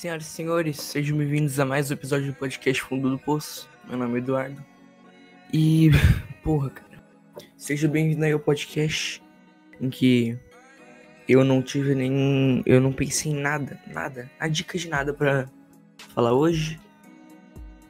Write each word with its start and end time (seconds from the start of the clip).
Senhoras 0.00 0.24
e 0.24 0.30
senhores, 0.30 0.80
sejam 0.80 1.18
bem-vindos 1.18 1.60
a 1.60 1.66
mais 1.66 1.90
um 1.90 1.92
episódio 1.92 2.28
do 2.28 2.32
podcast 2.32 2.82
Fundo 2.84 3.10
do 3.10 3.18
Poço. 3.18 3.68
Meu 3.86 3.98
nome 3.98 4.14
é 4.14 4.18
Eduardo. 4.22 4.64
E, 5.52 5.90
porra, 6.42 6.70
cara, 6.70 7.04
seja 7.54 7.86
bem-vindo 7.86 8.24
aí 8.24 8.32
ao 8.32 8.40
podcast 8.40 9.22
em 9.78 9.90
que 9.90 10.38
eu 11.28 11.44
não 11.44 11.60
tive 11.60 11.94
nenhum. 11.94 12.62
Eu 12.64 12.80
não 12.80 12.94
pensei 12.94 13.30
em 13.30 13.34
nada, 13.42 13.78
nada, 13.88 14.30
a 14.40 14.48
dica 14.48 14.78
de 14.78 14.88
nada 14.88 15.12
pra 15.12 15.46
falar 16.14 16.32
hoje. 16.32 16.80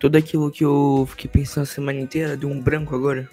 Tudo 0.01 0.19
aquilo 0.19 0.51
que 0.51 0.65
eu 0.65 1.07
fiquei 1.11 1.31
pensando 1.31 1.63
a 1.63 1.67
semana 1.67 2.01
inteira 2.01 2.37
deu 2.37 2.49
um 2.49 2.61
branco 2.61 2.93
agora. 2.93 3.31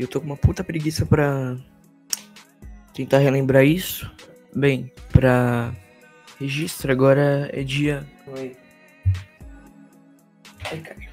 Eu 0.00 0.08
tô 0.08 0.18
com 0.18 0.28
uma 0.28 0.36
puta 0.38 0.64
preguiça 0.64 1.04
pra 1.04 1.58
tentar 2.94 3.18
relembrar 3.18 3.66
isso. 3.66 4.10
Bem, 4.54 4.90
pra 5.12 5.74
registro 6.38 6.92
agora 6.92 7.50
é 7.52 7.62
dia. 7.62 8.06
Ai, 10.70 10.78
cara. 10.80 11.06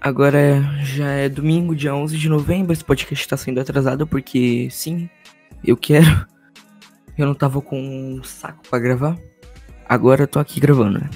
Agora 0.00 0.62
já 0.82 1.10
é 1.12 1.28
domingo, 1.28 1.76
dia 1.76 1.94
11 1.94 2.18
de 2.18 2.28
novembro. 2.28 2.72
Esse 2.72 2.84
podcast 2.84 3.28
tá 3.28 3.36
sendo 3.36 3.60
atrasado 3.60 4.06
porque, 4.06 4.68
sim, 4.70 5.08
eu 5.64 5.76
quero. 5.76 6.26
Eu 7.16 7.26
não 7.26 7.34
tava 7.34 7.60
com 7.60 7.78
um 7.78 8.24
saco 8.24 8.66
para 8.68 8.78
gravar. 8.78 9.18
Agora 9.86 10.22
eu 10.22 10.26
tô 10.26 10.38
aqui 10.38 10.58
gravando, 10.58 10.98
né? 10.98 11.10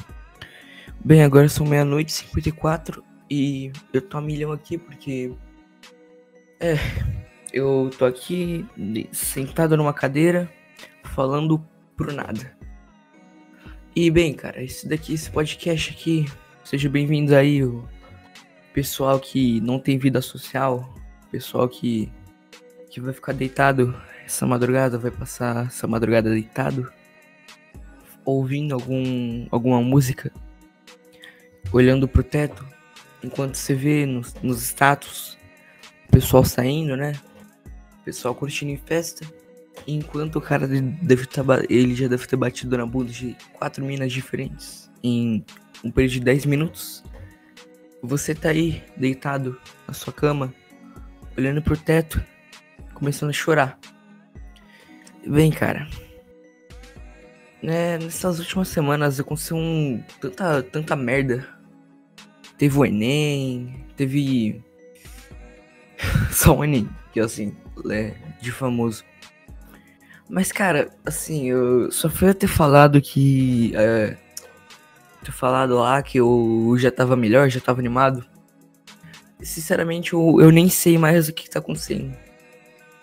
Bem, 1.04 1.24
agora 1.24 1.48
são 1.48 1.66
meia-noite 1.66 2.10
e 2.10 2.14
54 2.14 3.02
e 3.30 3.72
eu 3.92 4.02
tô 4.02 4.18
a 4.18 4.20
milhão 4.20 4.52
aqui 4.52 4.78
porque. 4.78 5.32
É. 6.60 6.76
Eu 7.52 7.90
tô 7.98 8.04
aqui 8.04 8.66
sentado 9.12 9.76
numa 9.76 9.92
cadeira 9.92 10.48
falando 11.02 11.58
por 11.96 12.12
nada. 12.12 12.55
E 13.98 14.10
bem, 14.10 14.34
cara, 14.34 14.62
esse 14.62 14.86
daqui, 14.86 15.14
esse 15.14 15.30
podcast 15.30 15.90
aqui, 15.90 16.26
seja 16.62 16.86
bem-vindo 16.86 17.34
aí, 17.34 17.64
o 17.64 17.88
pessoal 18.74 19.18
que 19.18 19.58
não 19.62 19.78
tem 19.78 19.96
vida 19.96 20.20
social, 20.20 20.94
pessoal 21.30 21.66
que, 21.66 22.12
que 22.90 23.00
vai 23.00 23.14
ficar 23.14 23.32
deitado 23.32 23.98
essa 24.22 24.46
madrugada, 24.46 24.98
vai 24.98 25.10
passar 25.10 25.68
essa 25.68 25.86
madrugada 25.86 26.28
deitado, 26.28 26.92
ouvindo 28.22 28.74
algum, 28.74 29.46
alguma 29.50 29.80
música 29.80 30.30
olhando 31.72 32.06
pro 32.06 32.22
teto, 32.22 32.66
enquanto 33.24 33.54
você 33.54 33.74
vê 33.74 34.04
nos, 34.04 34.34
nos 34.42 34.60
status 34.60 35.38
o 36.06 36.12
pessoal 36.12 36.44
saindo, 36.44 36.98
né? 36.98 37.14
O 38.00 38.04
pessoal 38.04 38.34
curtindo 38.34 38.72
em 38.72 38.76
festa. 38.76 39.24
Enquanto 39.86 40.36
o 40.36 40.40
cara 40.40 40.66
deve 40.66 41.26
tá, 41.26 41.42
ele 41.68 41.94
já 41.94 42.08
deve 42.08 42.26
ter 42.26 42.36
batido 42.36 42.76
na 42.76 42.84
bunda 42.84 43.12
de 43.12 43.36
quatro 43.52 43.84
minas 43.84 44.12
diferentes 44.12 44.90
em 45.02 45.44
um 45.84 45.90
período 45.90 46.12
de 46.12 46.20
10 46.20 46.46
minutos. 46.46 47.04
Você 48.02 48.34
tá 48.34 48.50
aí, 48.50 48.82
deitado 48.96 49.58
na 49.86 49.94
sua 49.94 50.12
cama, 50.12 50.52
olhando 51.36 51.62
pro 51.62 51.76
teto, 51.76 52.22
começando 52.94 53.30
a 53.30 53.32
chorar. 53.32 53.78
Bem, 55.26 55.50
cara, 55.50 55.88
né, 57.62 57.98
nessas 57.98 58.38
últimas 58.38 58.68
semanas 58.68 59.18
aconteceu 59.18 59.56
um, 59.56 60.02
tanta, 60.20 60.62
tanta 60.62 60.96
merda 60.96 61.56
Teve 62.58 62.78
o 62.78 62.84
Enem, 62.86 63.84
teve. 63.96 64.62
Só 66.32 66.56
o 66.56 66.64
Enem, 66.64 66.88
que 67.12 67.20
assim, 67.20 67.54
é 67.90 68.14
de 68.40 68.50
famoso. 68.50 69.04
Mas, 70.28 70.50
cara, 70.50 70.90
assim, 71.04 71.50
eu 71.50 71.90
só 71.90 72.08
fui 72.10 72.32
ter 72.34 72.48
falado 72.48 73.00
que. 73.00 73.72
É, 73.76 74.16
ter 75.24 75.32
falado 75.32 75.76
lá 75.76 76.02
que 76.02 76.18
eu 76.18 76.74
já 76.78 76.90
tava 76.90 77.16
melhor, 77.16 77.48
já 77.48 77.60
tava 77.60 77.80
animado. 77.80 78.24
Sinceramente, 79.40 80.14
eu, 80.14 80.40
eu 80.40 80.50
nem 80.50 80.68
sei 80.68 80.98
mais 80.98 81.28
o 81.28 81.32
que, 81.32 81.48
tá 81.48 81.58
acontecendo. 81.58 82.16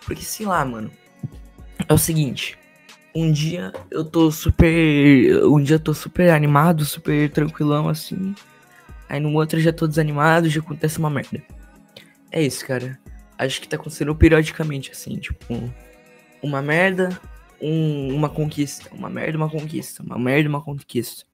Porque, 0.05 0.23
sei 0.23 0.45
lá, 0.45 0.63
mano. 0.65 0.91
É 1.87 1.93
o 1.93 1.97
seguinte. 1.97 2.57
Um 3.15 3.31
dia 3.31 3.71
eu 3.91 4.03
tô 4.03 4.31
super. 4.31 5.45
Um 5.45 5.61
dia 5.61 5.75
eu 5.75 5.79
tô 5.79 5.93
super 5.93 6.31
animado, 6.31 6.83
super 6.83 7.29
tranquilão 7.29 7.87
assim. 7.87 8.33
Aí 9.07 9.19
no 9.19 9.33
outro 9.33 9.59
já 9.59 9.71
tô 9.71 9.85
desanimado, 9.85 10.49
já 10.49 10.59
acontece 10.59 10.97
uma 10.97 11.09
merda. 11.09 11.41
É 12.31 12.41
isso, 12.41 12.65
cara. 12.65 12.99
Acho 13.37 13.61
que 13.61 13.67
tá 13.67 13.75
acontecendo 13.75 14.15
periodicamente, 14.15 14.91
assim, 14.91 15.17
tipo, 15.17 15.71
uma 16.43 16.61
merda, 16.61 17.19
um, 17.61 18.13
uma 18.13 18.29
conquista. 18.29 18.93
Uma 18.93 19.09
merda, 19.09 19.37
uma 19.37 19.49
conquista. 19.49 20.03
Uma 20.03 20.19
merda, 20.19 20.49
uma 20.49 20.61
conquista. 20.61 21.25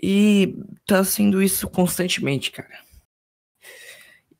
E 0.00 0.54
tá 0.86 1.02
sendo 1.02 1.42
isso 1.42 1.68
constantemente, 1.68 2.50
cara. 2.52 2.78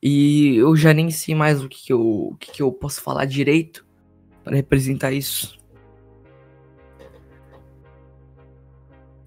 E 0.02 0.56
eu 0.56 0.76
já 0.76 0.92
nem 0.94 1.10
sei 1.10 1.34
mais 1.34 1.62
o 1.62 1.68
que, 1.68 1.86
que 1.86 1.92
eu, 1.92 2.00
o 2.00 2.36
que, 2.36 2.52
que 2.52 2.62
eu 2.62 2.70
posso 2.72 3.02
falar 3.02 3.24
direito 3.24 3.86
para 4.44 4.56
representar 4.56 5.12
isso. 5.12 5.58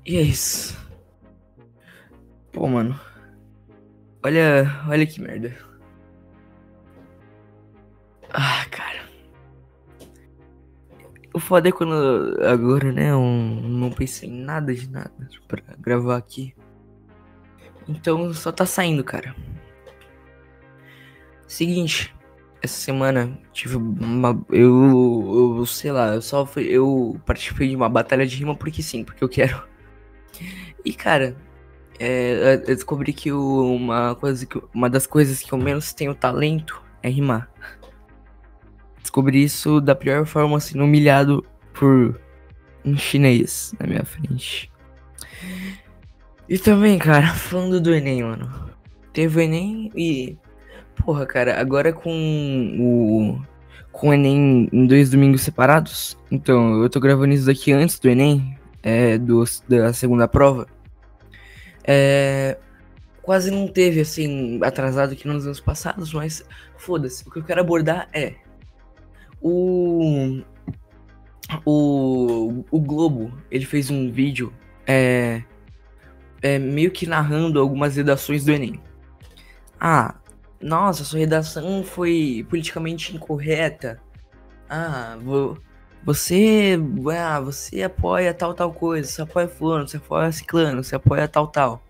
E 0.06 0.18
é 0.18 0.22
isso. 0.22 0.78
Pô, 2.52 2.68
mano. 2.68 3.00
Olha, 4.24 4.84
olha 4.88 5.06
que 5.06 5.22
merda. 5.22 5.56
Ah. 8.32 8.64
O 11.34 11.40
foda 11.40 11.70
é 11.70 11.72
quando 11.72 12.38
agora, 12.44 12.92
né, 12.92 13.12
não 13.12 13.92
pensei 13.92 14.30
em 14.30 14.44
nada 14.44 14.74
de 14.74 14.88
nada 14.90 15.12
pra 15.48 15.64
gravar 15.80 16.18
aqui. 16.18 16.54
Então 17.88 18.32
só 18.34 18.52
tá 18.52 18.66
saindo, 18.66 19.04
cara. 19.04 19.36
Seguinte, 21.48 22.14
essa 22.62 22.80
semana 22.80 23.38
tive 23.52 23.76
uma. 23.76 24.44
Eu, 24.50 25.58
eu 25.58 25.66
sei 25.66 25.92
lá, 25.92 26.16
eu 26.16 26.22
só 26.22 26.46
fui. 26.46 26.64
Eu 26.64 27.20
participei 27.26 27.70
de 27.70 27.76
uma 27.76 27.90
batalha 27.90 28.26
de 28.26 28.38
rima 28.38 28.56
porque 28.56 28.82
sim, 28.82 29.04
porque 29.04 29.24
eu 29.24 29.30
quero. 29.30 29.64
E 30.86 30.94
cara, 30.94 31.36
é, 32.00 32.56
eu 32.56 32.76
descobri 32.76 33.14
que 33.14 33.32
uma, 33.32 34.16
coisa 34.16 34.46
que, 34.46 34.62
uma 34.74 34.90
das 34.90 35.06
coisas 35.06 35.42
que 35.42 35.54
eu 35.54 35.58
menos 35.58 35.94
tenho 35.94 36.16
talento 36.16 36.82
é 37.02 37.10
rimar. 37.10 37.50
Descobri 39.04 39.44
isso 39.44 39.82
da 39.82 39.94
pior 39.94 40.26
forma, 40.26 40.56
assim, 40.56 40.80
humilhado 40.80 41.46
por 41.74 42.20
um 42.86 42.98
chinês 42.98 43.76
na 43.78 43.86
minha 43.86 44.06
frente. 44.06 44.72
E 46.48 46.58
também, 46.58 46.98
cara, 46.98 47.28
falando 47.36 47.82
do 47.82 47.94
Enem, 47.94 48.24
mano. 48.24 48.50
Teve 49.12 49.40
o 49.40 49.42
Enem 49.42 49.92
e. 49.94 50.38
Porra, 50.96 51.26
cara, 51.26 51.60
agora 51.60 51.92
com 51.92 52.10
o. 52.80 53.42
Com 53.92 54.10
o 54.10 54.14
Enem 54.14 54.70
em 54.72 54.88
dois 54.88 55.10
domingos 55.10 55.42
separados. 55.42 56.18
Então, 56.32 56.82
eu 56.82 56.90
tô 56.90 57.00
gravando 57.02 57.34
isso 57.34 57.46
daqui 57.46 57.74
antes 57.74 58.00
do 58.00 58.10
Enem. 58.10 58.58
É, 58.82 59.18
do, 59.18 59.44
da 59.68 59.92
segunda 59.92 60.28
prova. 60.30 60.66
É, 61.86 62.58
quase 63.22 63.52
não 63.52 63.68
teve, 63.68 64.00
assim, 64.00 64.60
atrasado 64.64 65.16
que 65.16 65.28
nos 65.28 65.46
anos 65.46 65.60
passados, 65.60 66.14
mas 66.14 66.44
foda-se. 66.78 67.28
O 67.28 67.32
que 67.32 67.40
eu 67.40 67.44
quero 67.44 67.62
abordar 67.62 68.08
é 68.14 68.36
o, 69.44 70.42
o, 71.66 72.64
o 72.72 72.80
Globo, 72.80 73.38
ele 73.52 73.66
fez 73.66 73.90
um 73.90 74.10
vídeo 74.10 74.54
é, 74.88 75.44
é, 76.42 76.58
meio 76.58 76.92
que 76.92 77.06
narrando 77.06 77.60
algumas 77.60 77.98
redações 77.98 78.46
do 78.46 78.52
Enem. 78.52 78.80
Ah, 79.80 80.16
nossa, 80.62 81.04
sua 81.04 81.20
redação 81.20 81.84
foi 81.84 82.46
politicamente 82.50 83.14
incorreta. 83.14 84.02
Ah, 84.70 85.18
você, 86.06 86.80
ah, 87.18 87.42
você 87.42 87.84
apoia 87.84 88.34
tal, 88.34 88.54
tal 88.54 88.74
coisa, 88.74 89.10
você 89.10 89.22
apoia 89.22 89.48
fulano, 89.48 89.88
você 89.88 89.98
apoia 89.98 90.32
ciclano, 90.32 90.84
você 90.84 90.96
apoia 90.96 91.28
tal, 91.28 91.48
tal. 91.48 91.84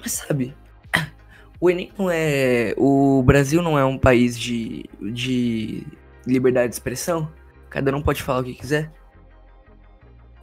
Mas 0.00 0.12
sabe, 0.12 0.56
o 1.60 1.70
Enem 1.70 1.92
não 1.98 2.10
é. 2.10 2.74
O 2.78 3.22
Brasil 3.22 3.60
não 3.60 3.78
é 3.78 3.84
um 3.84 3.98
país 3.98 4.38
de, 4.38 4.84
de 5.12 5.86
liberdade 6.26 6.68
de 6.68 6.74
expressão? 6.74 7.30
Cada 7.70 7.94
um 7.94 8.02
pode 8.02 8.22
falar 8.22 8.40
o 8.40 8.44
que 8.44 8.54
quiser? 8.54 8.90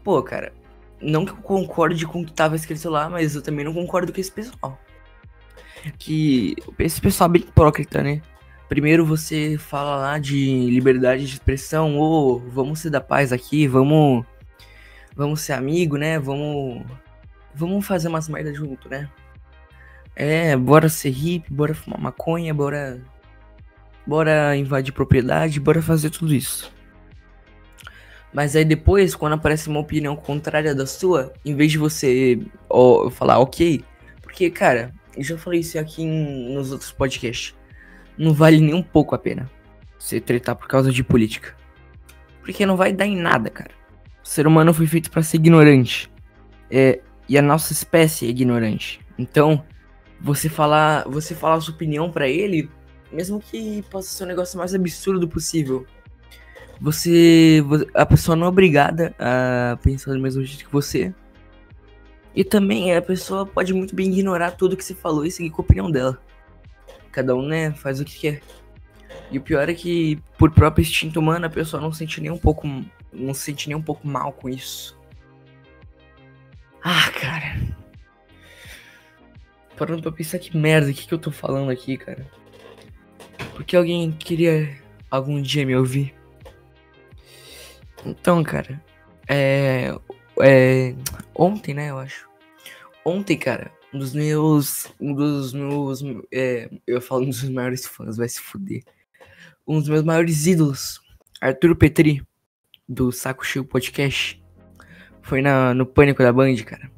Pô, 0.04 0.22
cara, 0.22 0.52
não 1.02 1.26
que 1.26 1.32
eu 1.32 1.38
concorde 1.38 2.06
com 2.06 2.22
o 2.22 2.26
que 2.26 2.34
tava 2.34 2.56
escrito 2.56 2.90
lá, 2.90 3.10
mas 3.10 3.36
eu 3.36 3.42
também 3.42 3.66
não 3.66 3.74
concordo 3.74 4.12
com 4.12 4.20
esse 4.20 4.32
pessoal. 4.32 4.80
Que 5.98 6.56
esse 6.78 7.02
pessoal 7.02 7.30
é 7.30 7.34
bem 7.34 7.42
hipócrita, 7.42 8.04
né? 8.04 8.22
Primeiro 8.70 9.06
você 9.06 9.58
fala 9.58 9.96
lá 9.98 10.20
de 10.20 10.70
liberdade 10.70 11.26
de 11.26 11.34
expressão, 11.34 11.98
ou 11.98 12.38
oh, 12.38 12.40
vamos 12.52 12.80
ser 12.80 12.90
da 12.90 13.02
paz 13.02 13.34
aqui, 13.34 13.68
vamos 13.68 14.26
vamos 15.16 15.42
ser 15.42 15.54
amigo, 15.54 15.98
né? 15.98 16.20
Vamos 16.20 16.86
vamos 17.54 17.86
fazer 17.86 18.08
umas 18.08 18.30
merdas 18.30 18.56
junto, 18.56 18.88
né? 18.88 19.10
É, 20.16 20.56
bora 20.56 20.88
ser 20.90 21.10
hippie, 21.10 21.54
bora 21.54 21.74
fumar 21.74 22.00
maconha, 22.00 22.54
bora 22.54 23.02
bora 24.06 24.56
invadir 24.56 24.94
propriedade, 24.94 25.60
bora 25.60 25.82
fazer 25.82 26.10
tudo 26.10 26.34
isso. 26.34 26.72
Mas 28.34 28.56
aí 28.56 28.64
depois, 28.64 29.14
quando 29.14 29.34
aparece 29.34 29.68
uma 29.68 29.80
opinião 29.80 30.16
contrária 30.16 30.74
da 30.74 30.86
sua, 30.86 31.34
em 31.44 31.56
vez 31.56 31.72
de 31.72 31.78
você 31.78 32.40
ó, 32.70 33.10
falar 33.10 33.40
ok, 33.40 33.84
porque, 34.22 34.50
cara, 34.50 34.94
eu 35.16 35.24
já 35.24 35.38
falei 35.38 35.60
isso 35.60 35.78
aqui 35.78 36.04
em, 36.04 36.54
nos 36.54 36.72
outros 36.72 36.92
podcasts, 36.92 37.54
não 38.18 38.34
vale 38.34 38.60
nem 38.60 38.74
um 38.74 38.84
pouco 38.84 39.14
a 39.14 39.18
pena 39.18 39.50
você 40.00 40.20
tretar 40.20 40.56
por 40.56 40.68
causa 40.68 40.92
de 40.92 41.04
política. 41.04 41.56
Porque 42.42 42.66
não 42.66 42.76
vai 42.76 42.92
dar 42.92 43.06
em 43.06 43.16
nada, 43.16 43.50
cara. 43.50 43.72
O 44.24 44.28
ser 44.28 44.48
humano 44.48 44.74
foi 44.74 44.88
feito 44.88 45.12
para 45.12 45.22
ser 45.22 45.38
ignorante. 45.38 46.12
É, 46.70 47.00
e 47.30 47.38
a 47.38 47.42
nossa 47.42 47.72
espécie 47.72 48.26
é 48.26 48.30
ignorante. 48.30 49.00
Então, 49.18 49.64
você 50.20 50.50
falar, 50.50 51.04
você 51.08 51.36
falar 51.36 51.56
a 51.56 51.62
sua 51.62 51.74
opinião 51.74 52.12
para 52.12 52.28
ele, 52.28 52.70
mesmo 53.12 53.40
que 53.40 53.82
possa 53.84 54.10
ser 54.10 54.24
o 54.24 54.28
negócio 54.28 54.58
mais 54.58 54.74
absurdo 54.74 55.28
possível, 55.28 55.86
você, 56.80 57.64
a 57.94 58.06
pessoa 58.06 58.36
não 58.36 58.48
é 58.48 58.50
obrigada 58.50 59.14
a 59.20 59.78
pensar 59.84 60.14
do 60.14 60.20
mesmo 60.20 60.44
jeito 60.44 60.66
que 60.66 60.72
você. 60.72 61.14
E 62.34 62.44
também 62.44 62.96
a 62.96 63.02
pessoa 63.02 63.46
pode 63.46 63.74
muito 63.74 63.96
bem 63.96 64.08
ignorar 64.12 64.52
tudo 64.52 64.76
que 64.76 64.84
você 64.84 64.96
falou 64.96 65.26
e 65.26 65.32
seguir 65.32 65.52
com 65.52 65.62
a 65.62 65.66
opinião 65.66 65.92
dela. 65.92 66.20
Cada 67.12 67.36
um, 67.36 67.46
né, 67.46 67.72
faz 67.72 68.00
o 68.00 68.06
que 68.06 68.18
quer. 68.18 68.42
E 69.30 69.38
o 69.38 69.42
pior 69.42 69.70
é 69.70 69.74
que, 69.74 70.18
por 70.38 70.52
próprio 70.52 70.82
instinto 70.82 71.20
humano, 71.20 71.46
a 71.46 71.50
pessoa 71.50 71.82
não 71.82 71.92
sente 71.92 72.20
nem 72.20 72.32
um 72.32 72.38
pouco. 72.38 72.68
Não 73.14 73.34
se 73.34 73.42
sente 73.42 73.68
nem 73.68 73.78
um 73.78 73.82
pouco 73.82 74.08
mal 74.08 74.32
com 74.32 74.50
isso. 74.50 74.98
Ah, 76.84 77.12
cara. 77.12 77.62
Parando 79.78 80.02
pra 80.02 80.12
pensar 80.12 80.40
que 80.40 80.58
merda, 80.58 80.90
o 80.90 80.94
que, 80.94 81.08
que 81.08 81.14
eu 81.14 81.20
tô 81.20 81.32
falando 81.32 81.70
aqui, 81.70 81.98
cara? 81.98 82.26
Porque 83.56 83.76
alguém 83.76 84.12
queria 84.12 84.78
algum 85.10 85.42
dia 85.42 85.66
me 85.66 85.76
ouvir. 85.76 86.14
Então, 88.06 88.44
cara. 88.44 88.82
É. 89.28 89.94
É. 90.42 90.96
Ontem, 91.36 91.74
né, 91.74 91.90
eu 91.90 91.98
acho. 91.98 92.30
Ontem, 93.06 93.38
cara, 93.38 93.72
um 93.94 94.00
dos 94.00 94.14
meus. 94.14 94.92
Um 95.00 95.14
dos 95.14 95.54
meus. 95.54 96.04
É, 96.32 96.70
eu 96.88 97.02
falo 97.02 97.24
um 97.24 97.30
dos 97.30 97.48
maiores 97.50 97.86
fãs, 97.86 98.18
vai 98.18 98.30
se 98.30 98.40
fuder. 98.40 98.84
Um 99.68 99.80
dos 99.80 99.90
meus 99.90 100.04
maiores 100.04 100.48
ídolos, 100.48 101.02
Arthur 101.40 101.76
Petri, 101.76 102.26
do 102.88 103.12
Saco 103.12 103.46
Cheio 103.46 103.66
Podcast. 103.66 104.42
Foi 105.22 105.42
na, 105.42 105.74
no 105.74 105.86
Pânico 105.86 106.24
da 106.24 106.34
Band, 106.34 106.56
cara. 106.66 106.92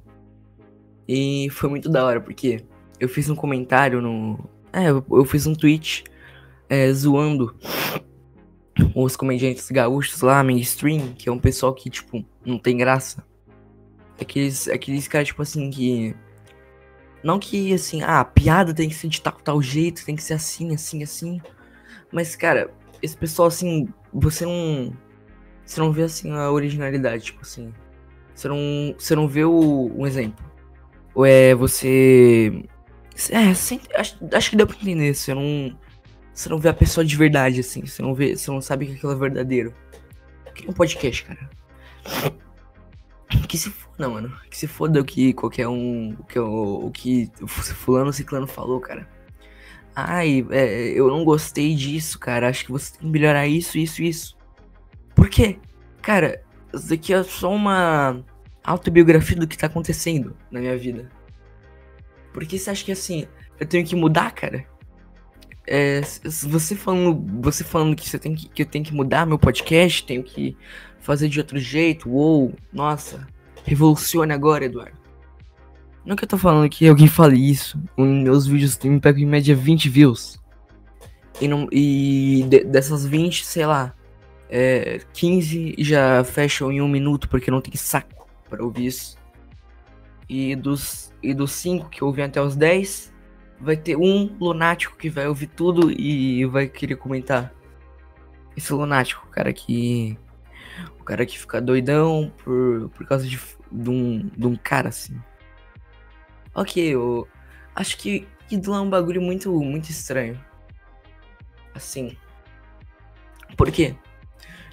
E 1.08 1.50
foi 1.52 1.70
muito 1.70 1.90
da 1.90 2.06
hora, 2.06 2.22
porque 2.22 2.64
eu 3.00 3.10
fiz 3.10 3.30
um 3.30 3.36
comentário 3.36 4.02
no. 4.02 4.50
É, 4.72 4.90
eu, 4.90 5.06
eu 5.12 5.26
fiz 5.26 5.46
um 5.46 5.54
tweet 5.54 6.04
é, 6.70 6.92
zoando 6.92 7.56
os 8.96 9.16
comediantes 9.16 9.70
gaúchos 9.70 10.22
lá, 10.22 10.44
mainstream, 10.44 11.14
que 11.14 11.30
é 11.30 11.32
um 11.32 11.40
pessoal 11.40 11.74
que, 11.74 11.90
tipo, 11.90 12.26
não 12.46 12.58
tem 12.58 12.78
graça. 12.78 13.24
Aqueles, 14.20 14.68
aqueles 14.68 15.08
caras, 15.08 15.28
tipo 15.28 15.42
assim, 15.42 15.70
que. 15.70 16.16
Não 17.24 17.40
que 17.40 17.74
assim, 17.74 18.02
ah, 18.04 18.20
a 18.20 18.26
piada 18.26 18.74
tem 18.74 18.90
que 18.90 18.96
ser 18.96 19.08
de 19.08 19.22
tal, 19.22 19.34
tal 19.34 19.62
jeito, 19.62 20.06
tem 20.06 20.16
que 20.16 20.24
ser 20.24 20.34
assim, 20.34 20.74
assim, 20.74 21.04
assim. 21.04 21.42
Mas, 22.12 22.36
cara, 22.36 22.70
esse 23.02 23.16
pessoal, 23.16 23.48
assim, 23.48 23.88
você 24.14 24.46
não. 24.46 24.94
Você 25.66 25.80
não 25.80 25.92
vê 25.92 26.04
assim 26.04 26.32
a 26.32 26.52
originalidade, 26.52 27.24
tipo 27.24 27.42
assim. 27.42 27.74
Você 28.36 28.48
não, 28.48 28.96
você 28.98 29.16
não 29.16 29.28
vê 29.28 29.46
o, 29.46 29.92
um 29.96 30.06
exemplo. 30.06 30.44
Ou 31.16 31.26
é 31.26 31.56
você. 31.56 32.64
É, 33.30 33.54
sem, 33.54 33.80
acho, 33.96 34.18
acho 34.32 34.50
que 34.50 34.56
deu 34.56 34.68
pra 34.68 34.76
entender. 34.76 35.14
Você 35.14 35.34
não. 35.34 35.78
Você 36.34 36.50
não 36.50 36.58
vê 36.58 36.70
a 36.70 36.74
pessoa 36.74 37.06
de 37.06 37.16
verdade, 37.16 37.60
assim. 37.60 37.86
Você 37.86 38.02
não 38.02 38.16
vê. 38.16 38.36
Você 38.36 38.50
não 38.50 38.62
sabe 38.62 38.88
que 38.88 38.94
aquilo 38.94 39.12
é 39.12 39.16
verdadeiro. 39.16 39.74
Que 40.56 40.68
é 40.68 40.70
um 40.70 40.74
podcast, 40.74 41.24
cara. 41.26 41.50
Que 43.48 43.58
se 43.58 43.70
foda, 43.70 44.10
mano. 44.10 44.36
Que 44.50 44.58
se 44.58 44.68
foda 44.68 45.00
o 45.00 45.06
que 45.06 45.34
qualquer 45.34 45.68
um. 45.68 46.16
O 46.20 46.24
que, 46.24 46.40
o, 46.40 46.88
o 46.88 46.92
que 46.92 47.32
fulano 47.46 48.12
ciclano 48.12 48.48
falou, 48.48 48.80
cara. 48.80 49.08
Ai, 49.96 50.46
é, 50.50 50.90
eu 50.90 51.08
não 51.08 51.24
gostei 51.24 51.76
disso, 51.76 52.18
cara. 52.18 52.50
Acho 52.50 52.66
que 52.66 52.72
você 52.72 52.94
tem 52.94 53.02
que 53.02 53.08
melhorar 53.08 53.48
isso, 53.48 53.78
isso, 53.78 54.02
isso. 54.02 54.38
Por 55.16 55.30
quê? 55.30 55.60
Cara, 56.02 56.44
isso 56.74 56.90
daqui 56.90 57.14
é 57.14 57.24
só 57.24 57.54
uma 57.54 58.24
autobiografia 58.64 59.38
do 59.38 59.48
que 59.48 59.58
tá 59.58 59.68
acontecendo 59.68 60.36
na 60.50 60.60
minha 60.60 60.78
vida. 60.78 61.12
Por 62.34 62.46
que 62.46 62.58
você 62.58 62.72
acha 62.72 62.84
que 62.84 62.92
assim, 62.92 63.28
eu 63.60 63.68
tenho 63.68 63.86
que 63.86 63.96
mudar, 63.96 64.32
cara? 64.32 64.66
É, 65.66 66.02
você 66.02 66.76
falando, 66.76 67.24
você 67.42 67.64
falando 67.64 67.96
que 67.96 68.10
você 68.10 68.20
tem 68.20 68.36
que, 68.36 68.50
que 68.50 68.62
eu 68.62 68.66
tenho 68.66 68.84
que 68.84 68.94
mudar 68.94 69.26
meu 69.26 69.40
podcast, 69.40 70.06
tenho 70.06 70.24
que 70.24 70.58
fazer 71.00 71.30
de 71.30 71.40
outro 71.40 71.58
jeito, 71.58 72.12
ou 72.12 72.54
nossa, 72.72 73.26
revolucione 73.64 74.34
agora, 74.34 74.66
Eduardo. 74.66 74.98
Não 76.06 76.16
que 76.16 76.26
eu 76.26 76.28
tô 76.28 76.38
falando 76.38 76.70
que 76.70 76.88
alguém 76.88 77.08
fale 77.08 77.38
isso. 77.38 77.82
Meus 77.98 78.46
vídeos 78.46 78.78
me 78.84 79.00
pegam 79.00 79.22
em 79.22 79.26
média 79.26 79.56
20 79.56 79.88
views. 79.88 80.38
E, 81.40 81.48
não, 81.48 81.68
e 81.72 82.46
de, 82.48 82.64
dessas 82.66 83.06
20, 83.06 83.46
sei 83.46 83.66
lá, 83.66 83.94
é, 84.50 85.00
15 85.14 85.76
já 85.80 86.24
fecham 86.24 86.72
em 86.72 86.82
um 86.82 86.88
minuto 86.88 87.30
porque 87.30 87.50
não 87.50 87.62
tem 87.62 87.76
saco 87.76 88.28
para 88.50 88.64
ouvir 88.64 88.88
isso. 88.88 89.18
E 90.28 90.56
dos, 90.56 91.14
e 91.22 91.34
dos 91.34 91.52
5 91.52 91.90
que 91.90 92.04
ouvem 92.04 92.26
até 92.26 92.42
os 92.42 92.56
10, 92.56 93.13
vai 93.64 93.78
ter 93.78 93.96
um 93.96 94.36
lunático 94.40 94.98
que 94.98 95.10
vai 95.10 95.28
ouvir 95.28 95.48
tudo 95.48 95.92
e 95.92 96.46
vai 96.46 96.68
querer 96.68 96.96
comentar. 96.96 97.54
Esse 98.56 98.72
lunático, 98.74 99.26
o 99.26 99.32
cara 99.32 99.52
que. 99.52 100.18
O 101.00 101.04
cara 101.04 101.26
que 101.26 101.40
fica 101.40 101.62
doidão 101.62 102.32
por, 102.44 102.90
por 102.90 103.08
causa 103.08 103.28
de, 103.28 103.40
de, 103.72 103.90
um, 103.90 104.30
de 104.36 104.48
um 104.48 104.56
cara 104.56 104.90
assim. 104.90 105.20
Ok, 106.54 106.84
eu 106.84 107.28
acho 107.76 107.98
que 107.98 108.28
ídolo 108.50 108.78
é 108.78 108.82
um 108.82 108.90
bagulho 108.90 109.22
muito, 109.22 109.52
muito 109.62 109.90
estranho. 109.90 110.40
Assim. 111.74 112.16
Por 113.58 113.72
quê? 113.72 113.96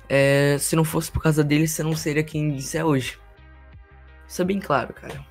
É, 0.09 0.57
se 0.59 0.75
não 0.75 0.85
fosse 0.85 1.11
por 1.11 1.23
causa 1.23 1.45
dele, 1.45 1.67
você 1.67 1.83
não 1.83 1.95
seria 1.95 2.23
quem 2.23 2.59
você 2.59 2.79
é 2.79 2.85
hoje. 2.85 3.19
Isso 4.27 4.43
é 4.43 4.45
bem 4.45 4.61
claro, 4.61 4.93
cara. 4.93 5.25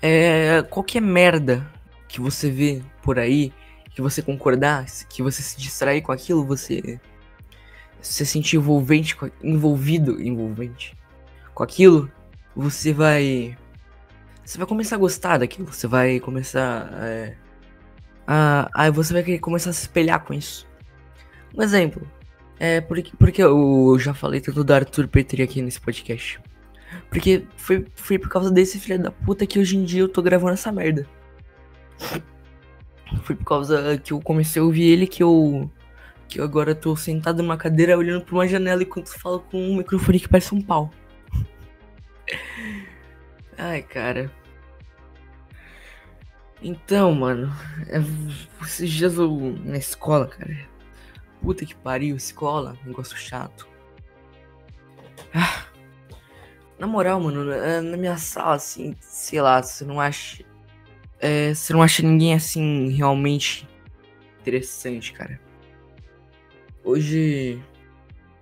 É, 0.00 0.62
qualquer 0.70 1.00
merda 1.00 1.66
que 2.08 2.20
você 2.20 2.50
vê 2.50 2.82
por 3.02 3.18
aí, 3.18 3.52
que 3.90 4.00
você 4.00 4.22
concordar, 4.22 4.86
que 5.08 5.22
você 5.22 5.42
se 5.42 5.58
distrair 5.58 6.02
com 6.02 6.12
aquilo, 6.12 6.44
você 6.44 6.98
se 8.00 8.24
sentir 8.24 8.56
envolvente, 8.56 9.16
envolvido, 9.42 10.20
envolvente 10.20 10.96
com 11.54 11.62
aquilo, 11.62 12.10
você 12.54 12.92
vai 12.92 13.56
você 14.44 14.56
vai 14.56 14.66
começar 14.66 14.96
a 14.96 14.98
gostar 14.98 15.38
daquilo, 15.38 15.70
você 15.70 15.86
vai 15.86 16.18
começar 16.20 16.90
é, 17.02 17.36
a, 18.26 18.90
você 18.90 19.12
vai 19.12 19.38
começar 19.38 19.70
a 19.70 19.72
se 19.72 19.82
espelhar 19.82 20.24
com 20.24 20.32
isso. 20.32 20.66
Um 21.54 21.62
exemplo, 21.62 22.06
é 22.58 22.80
porque, 22.80 23.12
porque 23.16 23.42
eu 23.42 23.96
já 23.98 24.14
falei 24.14 24.40
tanto 24.40 24.64
do 24.64 24.72
Arthur 24.72 25.06
Petri 25.08 25.42
aqui 25.42 25.62
nesse 25.62 25.80
podcast. 25.80 26.40
Porque 27.10 27.44
foi, 27.56 27.86
foi 27.94 28.18
por 28.18 28.28
causa 28.28 28.50
desse 28.50 28.78
filho 28.78 29.02
da 29.02 29.10
puta 29.10 29.46
que 29.46 29.58
hoje 29.58 29.76
em 29.76 29.84
dia 29.84 30.00
eu 30.00 30.08
tô 30.08 30.22
gravando 30.22 30.52
essa 30.52 30.72
merda. 30.72 31.06
Foi 33.22 33.34
por 33.34 33.44
causa 33.44 33.98
que 33.98 34.12
eu 34.12 34.20
comecei 34.20 34.60
a 34.60 34.64
ouvir 34.64 34.84
ele 34.84 35.06
que 35.06 35.22
eu. 35.22 35.70
Que 36.28 36.40
eu 36.40 36.44
agora 36.44 36.74
tô 36.74 36.94
sentado 36.94 37.42
numa 37.42 37.56
cadeira 37.56 37.96
olhando 37.96 38.24
pra 38.24 38.34
uma 38.34 38.46
janela 38.46 38.82
enquanto 38.82 39.18
falo 39.18 39.40
com 39.40 39.58
um 39.58 39.76
microfone 39.76 40.20
que 40.20 40.28
parece 40.28 40.54
um 40.54 40.60
pau. 40.60 40.90
Ai, 43.56 43.82
cara. 43.82 44.30
Então, 46.62 47.14
mano, 47.14 47.52
é, 47.86 47.98
esses 48.62 48.90
dias 48.90 49.14
eu 49.16 49.56
na 49.64 49.78
escola, 49.78 50.26
cara. 50.26 50.68
Puta 51.40 51.64
que 51.64 51.74
pariu, 51.74 52.16
escola, 52.16 52.76
negócio 52.84 53.16
chato. 53.16 53.68
Ah, 55.32 55.66
na 56.78 56.86
moral, 56.86 57.20
mano, 57.20 57.44
na 57.44 57.96
minha 57.96 58.16
sala, 58.18 58.54
assim, 58.54 58.96
sei 59.00 59.40
lá, 59.40 59.62
você 59.62 59.84
não 59.84 60.00
acha. 60.00 60.44
É, 61.20 61.54
você 61.54 61.72
não 61.72 61.82
acha 61.82 62.02
ninguém 62.02 62.34
assim 62.34 62.90
realmente 62.90 63.68
interessante, 64.40 65.12
cara. 65.12 65.40
Hoje. 66.84 67.60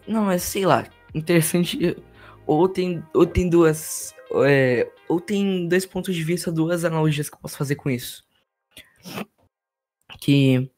Não, 0.07 0.31
é 0.31 0.39
sei 0.39 0.67
lá, 0.67 0.87
interessante. 1.15 1.97
Ou 2.47 2.69
tem, 2.69 3.03
ou 3.13 3.27
tem 3.27 3.49
duas 3.51 4.15
é, 4.45 4.91
ou 5.09 5.21
tem 5.21 5.69
dois 5.69 5.87
pontos 5.87 6.15
de 6.15 6.23
vista, 6.23 6.51
duas 6.51 6.85
analogias 6.85 7.29
que 7.29 7.37
eu 7.37 7.41
posso 7.41 7.57
fazer 7.57 7.77
com 7.77 7.91
isso. 7.91 8.25
Que 10.21 10.71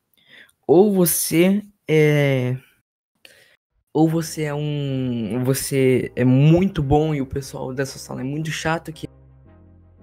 ou 0.66 0.92
você 0.92 1.62
é 1.88 2.56
ou 3.92 4.08
você 4.08 4.44
é 4.44 4.54
um 4.54 5.42
você 5.44 6.12
é 6.14 6.24
muito 6.24 6.82
bom 6.82 7.14
e 7.14 7.22
o 7.22 7.26
pessoal 7.26 7.72
dessa 7.72 7.98
sala 7.98 8.20
é 8.20 8.24
muito 8.24 8.50
chato 8.50 8.92
que 8.92 9.08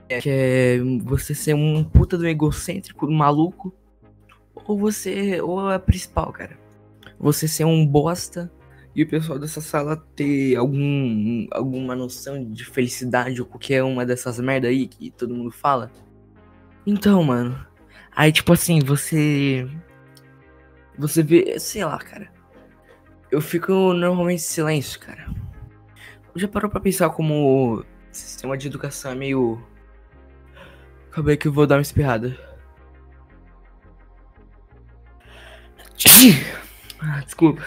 que 0.08 0.30
é 0.30 0.80
você 1.04 1.34
ser 1.34 1.56
um 1.56 1.84
puta 1.84 2.18
do 2.18 2.28
egocêntrico, 2.28 3.10
maluco, 3.10 3.74
ou 4.54 4.78
você 4.78 5.42
ou 5.42 5.72
é 5.72 5.76
a 5.76 5.80
principal, 5.80 6.32
cara. 6.32 6.58
Você 7.20 7.48
ser 7.48 7.66
um 7.66 7.86
bosta 7.86 8.52
e 8.96 9.04
o 9.04 9.08
pessoal 9.08 9.38
dessa 9.38 9.60
sala 9.60 9.98
ter 10.16 10.56
algum, 10.56 11.48
alguma 11.52 11.96
noção 11.96 12.44
de 12.50 12.64
felicidade 12.64 13.42
ou 13.42 13.48
qualquer 13.48 13.84
uma 13.84 14.06
dessas 14.06 14.40
merda 14.40 14.70
aí 14.70 14.88
que 14.88 15.12
todo 15.12 15.36
mundo 15.36 15.52
fala. 15.52 15.92
Então, 16.86 17.24
mano. 17.24 17.66
Aí, 18.16 18.32
tipo 18.32 18.54
assim, 18.54 18.80
você. 18.80 19.68
Você 20.98 21.22
vê. 21.22 21.60
Sei 21.60 21.84
lá, 21.84 21.98
cara. 21.98 22.32
Eu 23.30 23.42
fico 23.42 23.94
normalmente 23.94 24.40
em 24.40 24.44
silêncio, 24.44 25.00
cara. 25.00 25.28
Já 26.36 26.48
parou 26.48 26.70
pra 26.70 26.80
pensar 26.80 27.10
como 27.10 27.80
o 27.80 27.86
sistema 28.12 28.58
de 28.58 28.68
educação 28.68 29.12
é 29.12 29.16
meio. 29.16 29.62
Acabei 31.15 31.38
que 31.38 31.48
eu 31.48 31.53
vou 31.53 31.65
dar 31.65 31.75
uma 31.77 31.81
espirrada. 31.81 32.38
Ah, 37.00 37.22
desculpa. 37.22 37.63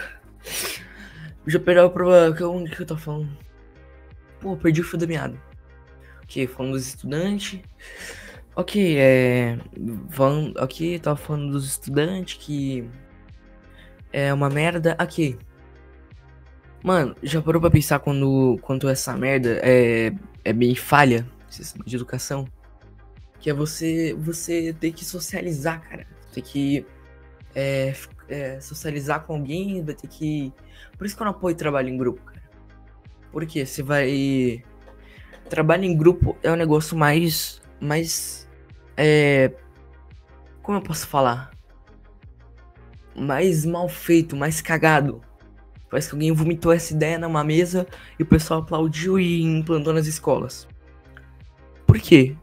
Já 1.47 1.59
parou 1.59 1.89
pra. 1.89 2.05
Onde 2.47 2.75
que 2.75 2.81
eu 2.81 2.85
tô 2.85 2.97
falando? 2.97 3.29
Pô, 4.39 4.55
perdi 4.55 4.81
o 4.81 4.83
fio 4.83 4.99
da 4.99 5.07
meada. 5.07 5.41
Ok, 6.23 6.45
falando 6.45 6.73
dos 6.73 6.87
estudantes. 6.87 7.61
Ok, 8.55 8.97
é. 8.99 9.57
Falando, 10.09 10.57
ok, 10.59 10.99
tava 10.99 11.15
falando 11.15 11.51
dos 11.51 11.65
estudantes 11.65 12.37
que. 12.39 12.87
É 14.11 14.33
uma 14.33 14.49
merda. 14.49 14.95
Aqui. 14.99 15.37
Mano, 16.83 17.15
já 17.23 17.41
parou 17.41 17.61
pra 17.61 17.71
pensar 17.71 17.99
quando, 17.99 18.59
quando 18.61 18.89
essa 18.89 19.15
merda 19.15 19.59
é, 19.63 20.11
é 20.43 20.53
bem 20.53 20.75
falha, 20.75 21.25
sistema 21.49 21.85
de 21.85 21.95
educação? 21.95 22.47
Que 23.39 23.49
é 23.49 23.53
você, 23.53 24.13
você 24.17 24.73
ter 24.73 24.91
que 24.91 25.05
socializar, 25.05 25.81
cara. 25.81 26.05
Ter 26.33 26.41
que 26.41 26.85
é, 27.55 27.93
é, 28.27 28.59
socializar 28.59 29.25
com 29.25 29.33
alguém, 29.33 29.83
vai 29.83 29.95
ter 29.95 30.07
que. 30.07 30.53
Por 30.97 31.05
isso 31.05 31.15
que 31.15 31.21
eu 31.21 31.25
não 31.25 31.31
apoio 31.31 31.55
trabalho 31.55 31.89
em 31.89 31.97
grupo, 31.97 32.21
cara. 32.21 32.41
Porque 33.31 33.65
você 33.65 33.81
vai. 33.81 34.63
Trabalho 35.49 35.85
em 35.85 35.95
grupo 35.95 36.37
é 36.43 36.51
um 36.51 36.55
negócio 36.55 36.97
mais. 36.97 37.61
mais. 37.79 38.47
É. 38.95 39.51
Como 40.61 40.77
eu 40.77 40.81
posso 40.81 41.07
falar? 41.07 41.51
Mais 43.15 43.65
mal 43.65 43.89
feito, 43.89 44.35
mais 44.35 44.61
cagado. 44.61 45.21
Parece 45.89 46.09
que 46.09 46.15
alguém 46.15 46.31
vomitou 46.31 46.71
essa 46.71 46.93
ideia 46.93 47.17
numa 47.17 47.43
mesa 47.43 47.87
e 48.19 48.23
o 48.23 48.25
pessoal 48.25 48.61
aplaudiu 48.61 49.19
e 49.19 49.41
implantou 49.41 49.91
nas 49.91 50.05
escolas. 50.05 50.67
Por 51.87 51.99
quê? 51.99 52.35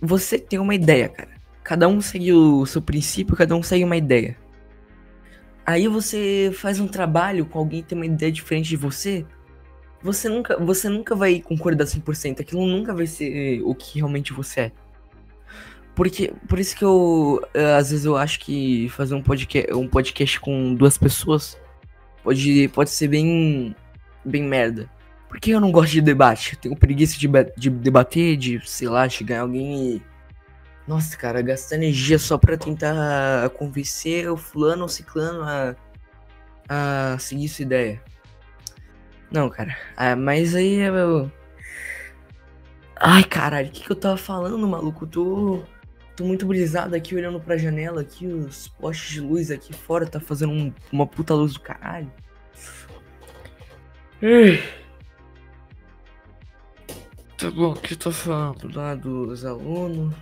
Você 0.00 0.38
tem 0.38 0.58
uma 0.58 0.74
ideia, 0.74 1.08
cara. 1.08 1.30
Cada 1.62 1.88
um 1.88 2.00
segue 2.00 2.32
o 2.32 2.66
seu 2.66 2.82
princípio, 2.82 3.36
cada 3.36 3.54
um 3.54 3.62
segue 3.62 3.84
uma 3.84 3.96
ideia. 3.96 4.36
Aí 5.64 5.86
você 5.86 6.50
faz 6.54 6.80
um 6.80 6.88
trabalho 6.88 7.46
com 7.46 7.58
alguém 7.58 7.82
que 7.82 7.88
tem 7.88 7.98
uma 7.98 8.06
ideia 8.06 8.32
diferente 8.32 8.68
de 8.68 8.76
você. 8.76 9.24
Você 10.02 10.28
nunca, 10.28 10.58
você 10.58 10.88
nunca 10.88 11.14
vai 11.14 11.40
concordar 11.40 11.84
100%. 11.84 12.40
Aquilo 12.40 12.66
nunca 12.66 12.92
vai 12.92 13.06
ser 13.06 13.62
o 13.62 13.74
que 13.74 13.98
realmente 13.98 14.32
você 14.32 14.60
é. 14.60 14.72
Porque, 15.94 16.32
por 16.48 16.58
isso 16.58 16.74
que 16.76 16.84
eu, 16.84 17.40
eh, 17.54 17.76
às 17.76 17.90
vezes 17.90 18.04
eu 18.06 18.16
acho 18.16 18.40
que 18.40 18.88
fazer 18.88 19.14
um 19.14 19.22
podcast, 19.22 19.72
um 19.74 19.86
podcast 19.86 20.40
com 20.40 20.74
duas 20.74 20.96
pessoas 20.96 21.60
pode, 22.24 22.68
pode 22.68 22.90
ser 22.90 23.08
bem, 23.08 23.76
bem 24.24 24.42
merda. 24.42 24.88
Porque 25.32 25.50
eu 25.50 25.60
não 25.60 25.72
gosto 25.72 25.92
de 25.92 26.02
debate. 26.02 26.52
Eu 26.52 26.60
tenho 26.60 26.76
preguiça 26.76 27.18
de, 27.18 27.26
de 27.56 27.70
debater, 27.70 28.36
de, 28.36 28.60
sei 28.68 28.86
lá, 28.86 29.08
chegar 29.08 29.36
em 29.36 29.38
alguém 29.38 29.94
e. 29.94 30.02
Nossa, 30.86 31.16
cara, 31.16 31.40
gastar 31.40 31.76
energia 31.76 32.18
só 32.18 32.36
pra 32.36 32.54
tentar 32.54 33.48
convencer 33.56 34.30
o 34.30 34.36
fulano 34.36 34.82
ou 34.82 34.88
ciclano 34.90 35.42
a, 35.42 35.74
a 36.68 37.18
seguir 37.18 37.48
sua 37.48 37.62
ideia. 37.62 38.02
Não, 39.30 39.48
cara. 39.48 39.74
Ah, 39.96 40.14
mas 40.14 40.54
aí 40.54 40.80
é 40.80 40.90
meu. 40.90 41.32
Ai, 42.96 43.24
caralho, 43.24 43.68
o 43.68 43.70
que, 43.70 43.84
que 43.84 43.90
eu 43.90 43.96
tava 43.96 44.18
falando, 44.18 44.68
maluco? 44.68 45.06
Tô. 45.06 45.62
Tô 46.14 46.24
muito 46.24 46.44
brisado 46.44 46.94
aqui 46.94 47.16
olhando 47.16 47.40
pra 47.40 47.56
janela 47.56 48.02
aqui, 48.02 48.26
os 48.26 48.68
postes 48.68 49.12
de 49.12 49.20
luz 49.22 49.50
aqui 49.50 49.72
fora 49.72 50.06
tá 50.06 50.20
fazendo 50.20 50.52
um, 50.52 50.70
uma 50.92 51.06
puta 51.06 51.32
luz 51.32 51.54
do 51.54 51.60
caralho. 51.60 52.12
Tá 57.42 57.50
bom, 57.50 57.74
que 57.74 57.96
tô 57.96 58.12
falando 58.12 58.72
lá 58.72 58.94
dos 58.94 59.44
alunos 59.44 60.14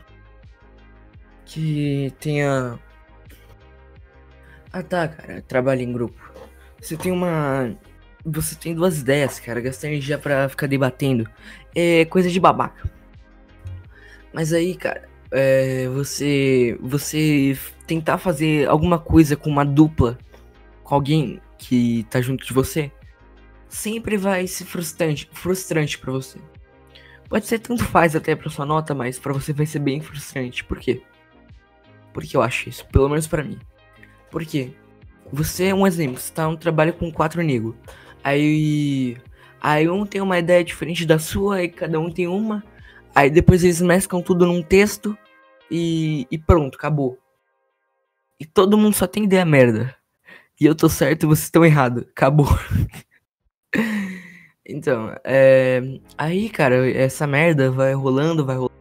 que 1.44 2.10
tenha. 2.18 2.78
Ah 4.72 4.82
tá, 4.82 5.06
cara, 5.06 5.42
trabalho 5.42 5.82
em 5.82 5.92
grupo. 5.92 6.18
Você 6.80 6.96
tem 6.96 7.12
uma. 7.12 7.76
Você 8.24 8.54
tem 8.54 8.74
duas 8.74 9.00
ideias, 9.00 9.38
cara, 9.38 9.60
gastar 9.60 9.88
energia 9.88 10.16
pra 10.16 10.48
ficar 10.48 10.66
debatendo. 10.66 11.28
É 11.74 12.06
coisa 12.06 12.30
de 12.30 12.40
babaca. 12.40 12.90
Mas 14.32 14.54
aí, 14.54 14.74
cara, 14.74 15.06
é, 15.30 15.88
você 15.88 16.78
você 16.80 17.54
tentar 17.86 18.16
fazer 18.16 18.66
alguma 18.66 18.98
coisa 18.98 19.36
com 19.36 19.50
uma 19.50 19.64
dupla, 19.66 20.16
com 20.82 20.94
alguém 20.94 21.38
que 21.58 22.06
tá 22.08 22.18
junto 22.22 22.46
de 22.46 22.54
você, 22.54 22.90
sempre 23.68 24.16
vai 24.16 24.46
ser 24.46 24.64
frustrante, 24.64 25.28
frustrante 25.34 25.98
para 25.98 26.12
você. 26.12 26.38
Pode 27.30 27.46
ser 27.46 27.60
tanto 27.60 27.84
faz 27.84 28.16
até 28.16 28.34
para 28.34 28.50
sua 28.50 28.66
nota, 28.66 28.92
mas 28.92 29.16
para 29.16 29.32
você 29.32 29.52
vai 29.52 29.64
ser 29.64 29.78
bem 29.78 30.00
frustrante. 30.00 30.64
Por 30.64 30.80
quê? 30.80 31.00
Porque 32.12 32.36
eu 32.36 32.42
acho 32.42 32.68
isso, 32.68 32.84
pelo 32.86 33.08
menos 33.08 33.28
para 33.28 33.44
mim. 33.44 33.56
Por 34.32 34.44
quê? 34.44 34.72
Você 35.32 35.66
é 35.66 35.74
um 35.74 35.86
exemplo, 35.86 36.18
você 36.18 36.32
tá 36.32 36.48
um 36.48 36.56
trabalho 36.56 36.92
com 36.92 37.12
quatro 37.12 37.40
negros. 37.40 37.76
Aí 38.24 39.16
aí 39.60 39.88
um 39.88 40.04
tem 40.04 40.20
uma 40.20 40.40
ideia 40.40 40.64
diferente 40.64 41.06
da 41.06 41.20
sua, 41.20 41.58
aí 41.58 41.68
cada 41.68 42.00
um 42.00 42.10
tem 42.10 42.26
uma. 42.26 42.64
Aí 43.14 43.30
depois 43.30 43.62
eles 43.62 43.80
mesclam 43.80 44.20
tudo 44.22 44.44
num 44.44 44.60
texto 44.60 45.16
e, 45.70 46.26
e 46.32 46.36
pronto, 46.36 46.74
acabou. 46.74 47.16
E 48.40 48.44
todo 48.44 48.76
mundo 48.76 48.94
só 48.96 49.06
tem 49.06 49.22
ideia 49.22 49.44
merda. 49.44 49.94
E 50.60 50.66
eu 50.66 50.74
tô 50.74 50.88
certo 50.88 51.22
e 51.22 51.26
vocês 51.26 51.44
estão 51.44 51.64
errados. 51.64 52.04
Acabou. 52.10 52.48
então, 54.70 55.14
é... 55.24 55.82
aí, 56.16 56.48
cara, 56.48 56.90
essa 56.90 57.26
merda 57.26 57.70
vai 57.70 57.92
rolando, 57.94 58.44
vai 58.44 58.56
rolando. 58.56 58.80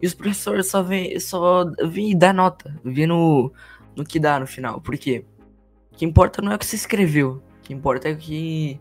E 0.00 0.06
os 0.06 0.14
professores 0.14 0.66
só 0.66 0.82
vêm 0.82 1.18
só 1.18 1.64
vem 1.88 2.16
dar 2.16 2.34
nota, 2.34 2.74
vê 2.84 3.06
no, 3.06 3.52
no 3.94 4.04
que 4.04 4.20
dá 4.20 4.38
no 4.38 4.46
final. 4.46 4.80
Por 4.80 4.96
quê? 4.96 5.24
O 5.92 5.96
que 5.96 6.04
importa 6.04 6.42
não 6.42 6.52
é 6.52 6.56
o 6.56 6.58
que 6.58 6.66
você 6.66 6.76
escreveu. 6.76 7.42
O 7.58 7.62
que 7.62 7.72
importa 7.72 8.08
é 8.08 8.12
o 8.12 8.16
que. 8.16 8.78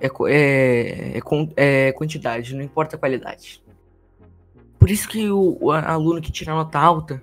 É, 0.00 0.06
é, 0.06 1.18
é, 1.56 1.88
é 1.88 1.92
quantidade, 1.92 2.54
não 2.54 2.62
importa 2.62 2.96
a 2.96 2.98
qualidade. 2.98 3.62
Por 4.78 4.90
isso 4.90 5.08
que 5.08 5.28
o, 5.28 5.58
o 5.60 5.70
aluno 5.70 6.20
que 6.20 6.32
tira 6.32 6.54
nota 6.54 6.78
alta. 6.78 7.22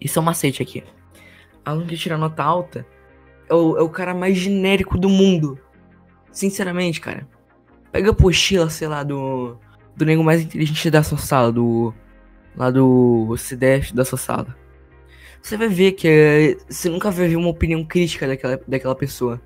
Isso 0.00 0.18
é 0.18 0.22
um 0.22 0.24
macete 0.24 0.62
aqui. 0.62 0.82
Aluno 1.64 1.86
que 1.86 1.96
tira 1.96 2.18
nota 2.18 2.42
alta 2.42 2.86
é 3.48 3.54
o, 3.54 3.78
é 3.78 3.82
o 3.82 3.88
cara 3.88 4.14
mais 4.14 4.36
genérico 4.36 4.98
do 4.98 5.08
mundo. 5.08 5.58
Sinceramente, 6.32 7.00
cara. 7.00 7.26
Pega 7.92 8.10
a 8.10 8.14
pochila, 8.14 8.70
sei 8.70 8.88
lá, 8.88 9.02
do. 9.02 9.58
Do 9.96 10.06
nego 10.06 10.22
mais 10.22 10.42
inteligente 10.42 10.90
da 10.90 11.02
sua 11.02 11.18
sala, 11.18 11.52
do. 11.52 11.92
Lá 12.56 12.70
do 12.70 13.36
CDF 13.36 13.94
da 13.94 14.04
sua 14.04 14.18
sala. 14.18 14.56
Você 15.40 15.56
vai 15.56 15.68
ver 15.68 15.92
que 15.92 16.08
é, 16.08 16.56
você 16.68 16.88
nunca 16.88 17.10
vai 17.10 17.28
ver 17.28 17.36
uma 17.36 17.48
opinião 17.48 17.84
crítica 17.84 18.26
daquela, 18.26 18.60
daquela 18.66 18.94
pessoa. 18.94 19.40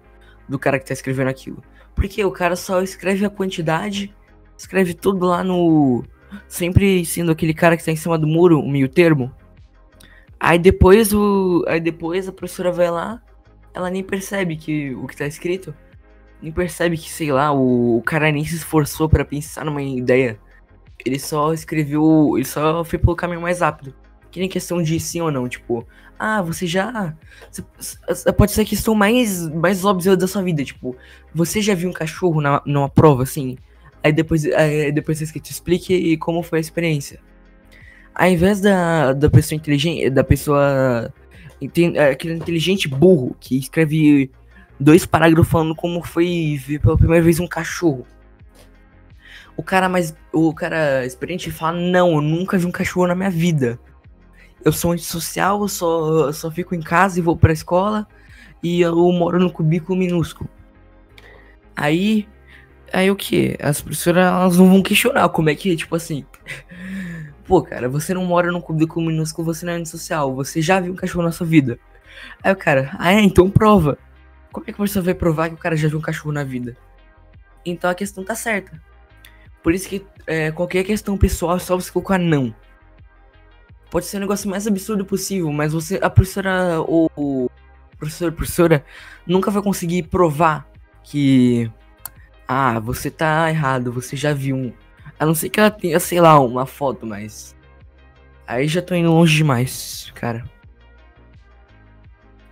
Do 0.48 0.58
cara 0.58 0.78
que 0.78 0.86
tá 0.86 0.92
escrevendo 0.92 1.28
aquilo. 1.28 1.62
Porque 1.94 2.24
o 2.24 2.30
cara 2.30 2.56
só 2.56 2.82
escreve 2.82 3.24
a 3.24 3.30
quantidade, 3.30 4.14
escreve 4.58 4.94
tudo 4.94 5.26
lá 5.26 5.44
no 5.44 6.04
sempre 6.48 7.04
sendo 7.04 7.32
aquele 7.32 7.54
cara 7.54 7.76
que 7.76 7.84
tá 7.84 7.92
em 7.92 7.96
cima 7.96 8.18
do 8.18 8.26
muro, 8.26 8.60
o 8.60 8.68
meio 8.68 8.88
termo. 8.88 9.32
Aí 10.38 10.58
depois 10.58 11.12
o. 11.12 11.64
Aí 11.66 11.80
depois 11.80 12.28
a 12.28 12.32
professora 12.32 12.70
vai 12.72 12.90
lá, 12.90 13.22
ela 13.72 13.90
nem 13.90 14.02
percebe 14.02 14.56
que 14.56 14.94
o 14.94 15.06
que 15.06 15.16
tá 15.16 15.26
escrito. 15.26 15.74
Nem 16.44 16.52
percebe 16.52 16.98
que, 16.98 17.10
sei 17.10 17.32
lá, 17.32 17.50
o, 17.54 17.96
o 17.96 18.02
cara 18.02 18.30
nem 18.30 18.44
se 18.44 18.56
esforçou 18.56 19.08
para 19.08 19.24
pensar 19.24 19.64
numa 19.64 19.82
ideia. 19.82 20.38
Ele 21.02 21.18
só 21.18 21.54
escreveu. 21.54 22.34
Ele 22.36 22.44
só 22.44 22.84
foi 22.84 22.98
pelo 22.98 23.16
caminho 23.16 23.40
mais 23.40 23.60
rápido. 23.60 23.94
Que 24.30 24.40
nem 24.40 24.46
questão 24.46 24.82
de 24.82 25.00
sim 25.00 25.22
ou 25.22 25.30
não, 25.30 25.48
tipo, 25.48 25.86
ah, 26.18 26.42
você 26.42 26.66
já. 26.66 27.16
Você, 27.50 28.30
pode 28.30 28.52
ser 28.52 28.60
a 28.60 28.64
questão 28.66 28.94
mais, 28.94 29.48
mais 29.48 29.86
óbvia 29.86 30.14
da 30.18 30.26
sua 30.26 30.42
vida, 30.42 30.62
tipo, 30.62 30.94
você 31.34 31.62
já 31.62 31.74
viu 31.74 31.88
um 31.88 31.94
cachorro 31.94 32.42
na, 32.42 32.60
numa 32.66 32.90
prova 32.90 33.22
assim? 33.22 33.56
Aí 34.02 34.12
depois, 34.12 34.44
aí 34.44 34.92
depois 34.92 35.16
vocês 35.16 35.30
que 35.32 35.40
te 35.40 35.50
explique 35.50 36.18
como 36.18 36.42
foi 36.42 36.58
a 36.58 36.60
experiência. 36.60 37.20
Ao 38.14 38.28
invés 38.28 38.60
da, 38.60 39.14
da 39.14 39.30
pessoa 39.30 39.56
inteligente, 39.56 40.10
da 40.10 40.22
pessoa 40.22 41.10
é, 41.94 42.10
aquele 42.10 42.34
inteligente 42.34 42.86
burro 42.86 43.34
que 43.40 43.56
escreve 43.56 44.30
dois 44.78 45.06
parágrafos 45.06 45.50
falando 45.50 45.74
como 45.74 46.02
foi 46.02 46.60
ver 46.64 46.80
pela 46.80 46.96
primeira 46.96 47.22
vez 47.22 47.40
um 47.40 47.46
cachorro. 47.46 48.06
O 49.56 49.62
cara 49.62 49.88
mais. 49.88 50.14
O 50.32 50.52
cara 50.52 51.06
experiente 51.06 51.50
fala, 51.50 51.78
não, 51.78 52.14
eu 52.14 52.20
nunca 52.20 52.58
vi 52.58 52.66
um 52.66 52.72
cachorro 52.72 53.06
na 53.06 53.14
minha 53.14 53.30
vida. 53.30 53.78
Eu 54.64 54.72
sou 54.72 54.92
antissocial, 54.92 55.60
eu 55.60 55.68
só, 55.68 56.26
eu 56.26 56.32
só 56.32 56.50
fico 56.50 56.74
em 56.74 56.80
casa 56.80 57.18
e 57.18 57.22
vou 57.22 57.36
pra 57.36 57.52
escola. 57.52 58.06
E 58.62 58.80
eu 58.80 58.96
moro 59.12 59.38
no 59.38 59.52
cubículo 59.52 59.98
minúsculo. 59.98 60.48
Aí, 61.76 62.26
aí 62.92 63.10
o 63.10 63.16
que? 63.16 63.56
As 63.60 63.80
professoras 63.80 64.26
elas 64.26 64.56
não 64.56 64.68
vão 64.68 64.82
questionar 64.82 65.28
como 65.28 65.50
é 65.50 65.54
que, 65.54 65.76
tipo 65.76 65.94
assim. 65.94 66.24
Pô, 67.46 67.62
cara, 67.62 67.88
você 67.90 68.14
não 68.14 68.24
mora 68.24 68.50
num 68.50 68.60
cubículo 68.60 69.06
minúsculo, 69.06 69.44
você 69.44 69.66
não 69.66 69.74
é 69.74 69.76
antissocial, 69.76 70.34
você 70.34 70.62
já 70.62 70.80
viu 70.80 70.94
um 70.94 70.96
cachorro 70.96 71.24
na 71.24 71.32
sua 71.32 71.46
vida. 71.46 71.78
Aí 72.42 72.52
o 72.52 72.56
cara, 72.56 72.90
ah 72.98 73.12
é, 73.12 73.20
então 73.20 73.50
prova. 73.50 73.98
Como 74.54 74.64
é 74.68 74.72
que 74.72 74.78
você 74.78 75.00
vai 75.00 75.14
provar 75.14 75.48
que 75.48 75.56
o 75.56 75.58
cara 75.58 75.76
já 75.76 75.88
viu 75.88 75.98
um 75.98 76.00
cachorro 76.00 76.30
na 76.30 76.44
vida? 76.44 76.76
Então 77.66 77.90
a 77.90 77.94
questão 77.94 78.22
tá 78.22 78.36
certa. 78.36 78.80
Por 79.64 79.74
isso 79.74 79.88
que 79.88 80.06
é, 80.28 80.52
qualquer 80.52 80.84
questão 80.84 81.18
pessoal 81.18 81.58
só 81.58 81.74
você 81.74 81.90
colocar 81.90 82.18
não. 82.18 82.54
Pode 83.90 84.06
ser 84.06 84.18
o 84.18 84.20
negócio 84.20 84.48
mais 84.48 84.64
absurdo 84.64 85.04
possível, 85.04 85.50
mas 85.50 85.72
você, 85.72 85.98
a 86.00 86.08
professora 86.08 86.80
ou 86.86 87.10
o 87.16 87.50
professor, 87.98 88.30
professora, 88.30 88.84
nunca 89.26 89.50
vai 89.50 89.60
conseguir 89.60 90.04
provar 90.04 90.70
que 91.02 91.68
ah, 92.46 92.78
você 92.78 93.10
tá 93.10 93.50
errado, 93.50 93.90
você 93.90 94.14
já 94.16 94.32
viu 94.32 94.54
um. 94.54 94.72
A 95.18 95.26
não 95.26 95.34
ser 95.34 95.48
que 95.48 95.58
ela 95.58 95.70
tenha, 95.70 95.98
sei 95.98 96.20
lá, 96.20 96.38
uma 96.38 96.64
foto, 96.64 97.04
mas. 97.04 97.56
Aí 98.46 98.68
já 98.68 98.80
tô 98.80 98.94
indo 98.94 99.10
longe 99.10 99.36
demais, 99.36 100.12
cara. 100.14 100.48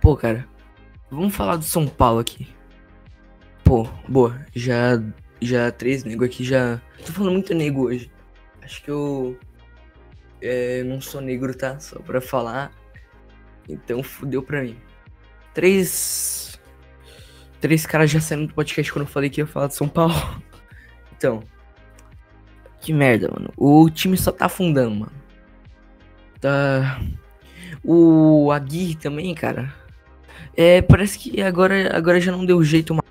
Pô, 0.01 0.17
cara. 0.17 0.51
Vamos 1.13 1.35
falar 1.35 1.57
do 1.57 1.63
São 1.63 1.87
Paulo 1.87 2.19
aqui. 2.19 2.47
Pô, 3.63 3.87
boa. 4.07 4.45
Já. 4.53 5.01
Já 5.39 5.71
três 5.71 6.03
nego 6.03 6.23
aqui 6.23 6.43
já. 6.43 6.81
Tô 7.05 7.11
falando 7.13 7.33
muito 7.33 7.53
nego 7.53 7.85
hoje. 7.87 8.11
Acho 8.61 8.81
que 8.83 8.89
eu. 8.89 9.37
É, 10.41 10.83
não 10.83 10.99
sou 10.99 11.21
negro, 11.21 11.55
tá? 11.55 11.79
Só 11.79 11.99
pra 11.99 12.19
falar. 12.19 12.71
Então 13.69 14.01
fudeu 14.01 14.41
pra 14.41 14.63
mim. 14.63 14.77
Três. 15.53 16.59
Três 17.61 17.85
caras 17.85 18.09
já 18.09 18.19
saíram 18.19 18.45
do 18.45 18.53
podcast 18.53 18.91
quando 18.91 19.05
eu 19.05 19.11
falei 19.11 19.29
que 19.29 19.39
ia 19.41 19.47
falar 19.47 19.67
de 19.67 19.75
São 19.75 19.87
Paulo. 19.87 20.13
Então. 21.15 21.41
Que 22.81 22.91
merda, 22.91 23.31
mano. 23.31 23.49
O 23.55 23.89
time 23.89 24.17
só 24.17 24.29
tá 24.29 24.47
afundando, 24.47 24.93
mano. 24.93 25.11
Tá. 26.41 26.99
O 27.81 28.51
Aguirre 28.51 28.95
também, 28.95 29.33
cara. 29.33 29.73
É, 30.55 30.81
parece 30.81 31.17
que 31.17 31.41
agora, 31.41 31.95
agora 31.95 32.21
já 32.21 32.31
não 32.31 32.45
deu 32.45 32.63
jeito 32.63 32.93
mais. 32.93 33.03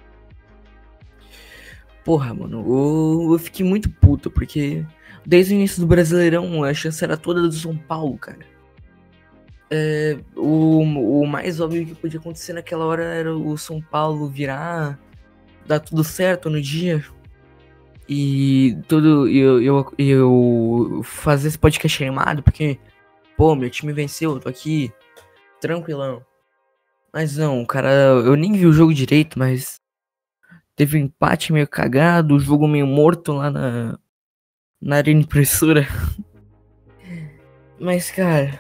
Porra, 2.05 2.35
mano. 2.35 2.65
Eu, 2.67 3.33
eu 3.33 3.39
fiquei 3.39 3.65
muito 3.65 3.91
puto, 3.91 4.31
porque 4.31 4.85
desde 5.25 5.55
o 5.55 5.57
início 5.57 5.81
do 5.81 5.87
Brasileirão 5.87 6.63
a 6.65 6.75
chance 6.75 7.03
era 7.03 7.17
toda 7.17 7.43
do 7.43 7.53
São 7.53 7.77
Paulo, 7.77 8.17
cara. 8.19 8.53
É, 9.71 10.19
o, 10.37 10.81
o 10.83 11.27
mais 11.27 11.59
óbvio 11.59 11.87
que 11.87 11.95
podia 11.95 12.21
acontecer 12.21 12.53
naquela 12.53 12.85
hora 12.85 13.03
era 13.03 13.35
o 13.35 13.57
São 13.57 13.81
Paulo 13.81 14.29
virar, 14.29 14.99
dar 15.67 15.81
tudo 15.81 16.05
certo 16.05 16.51
no 16.51 16.61
dia. 16.61 17.05
E 18.09 18.77
tudo. 18.87 19.29
Eu, 19.29 19.63
eu, 19.63 19.93
eu 19.97 21.01
fazer 21.05 21.49
esse 21.49 21.59
podcast 21.59 22.05
animado, 22.05 22.43
porque, 22.43 22.79
pô, 23.37 23.55
meu 23.55 23.71
time 23.71 23.93
venceu, 23.93 24.33
eu 24.33 24.41
tô 24.41 24.49
aqui 24.49 24.93
tranquilão. 25.61 26.23
Mas 27.13 27.37
não, 27.37 27.65
cara, 27.67 27.91
eu 27.91 28.35
nem 28.37 28.53
vi 28.53 28.67
o 28.67 28.73
jogo 28.73 28.95
direito, 28.95 29.39
mas 29.39 29.81
teve 30.75 30.97
um 30.97 31.03
empate 31.03 31.53
meio 31.53 31.69
cagado, 31.69 32.35
o 32.35 32.41
jogo 32.41 32.67
meio 32.67 32.87
morto 32.87 33.33
lá 33.33 33.51
na, 33.51 33.99
na 34.81 34.97
arena 34.97 35.21
impressora. 35.21 35.87
mas, 37.79 38.11
cara, 38.11 38.59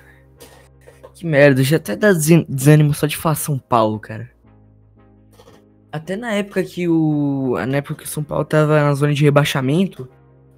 que 1.15 1.25
merda, 1.25 1.63
já 1.63 1.79
até 1.79 1.97
dá 1.97 2.13
desânimo 2.13 2.93
só 2.93 3.07
de 3.07 3.17
falar 3.17 3.37
São 3.37 3.59
Paulo, 3.59 3.99
cara. 3.99 4.31
Até 5.91 6.17
na 6.17 6.33
época 6.33 6.63
que 6.65 6.89
o. 6.89 7.55
Na 7.69 7.77
época 7.79 7.97
que 7.97 8.05
o 8.05 8.09
São 8.09 8.25
Paulo 8.25 8.45
tava 8.45 8.83
na 8.83 8.95
zona 8.95 9.13
de 9.13 9.23
rebaixamento, 9.23 10.09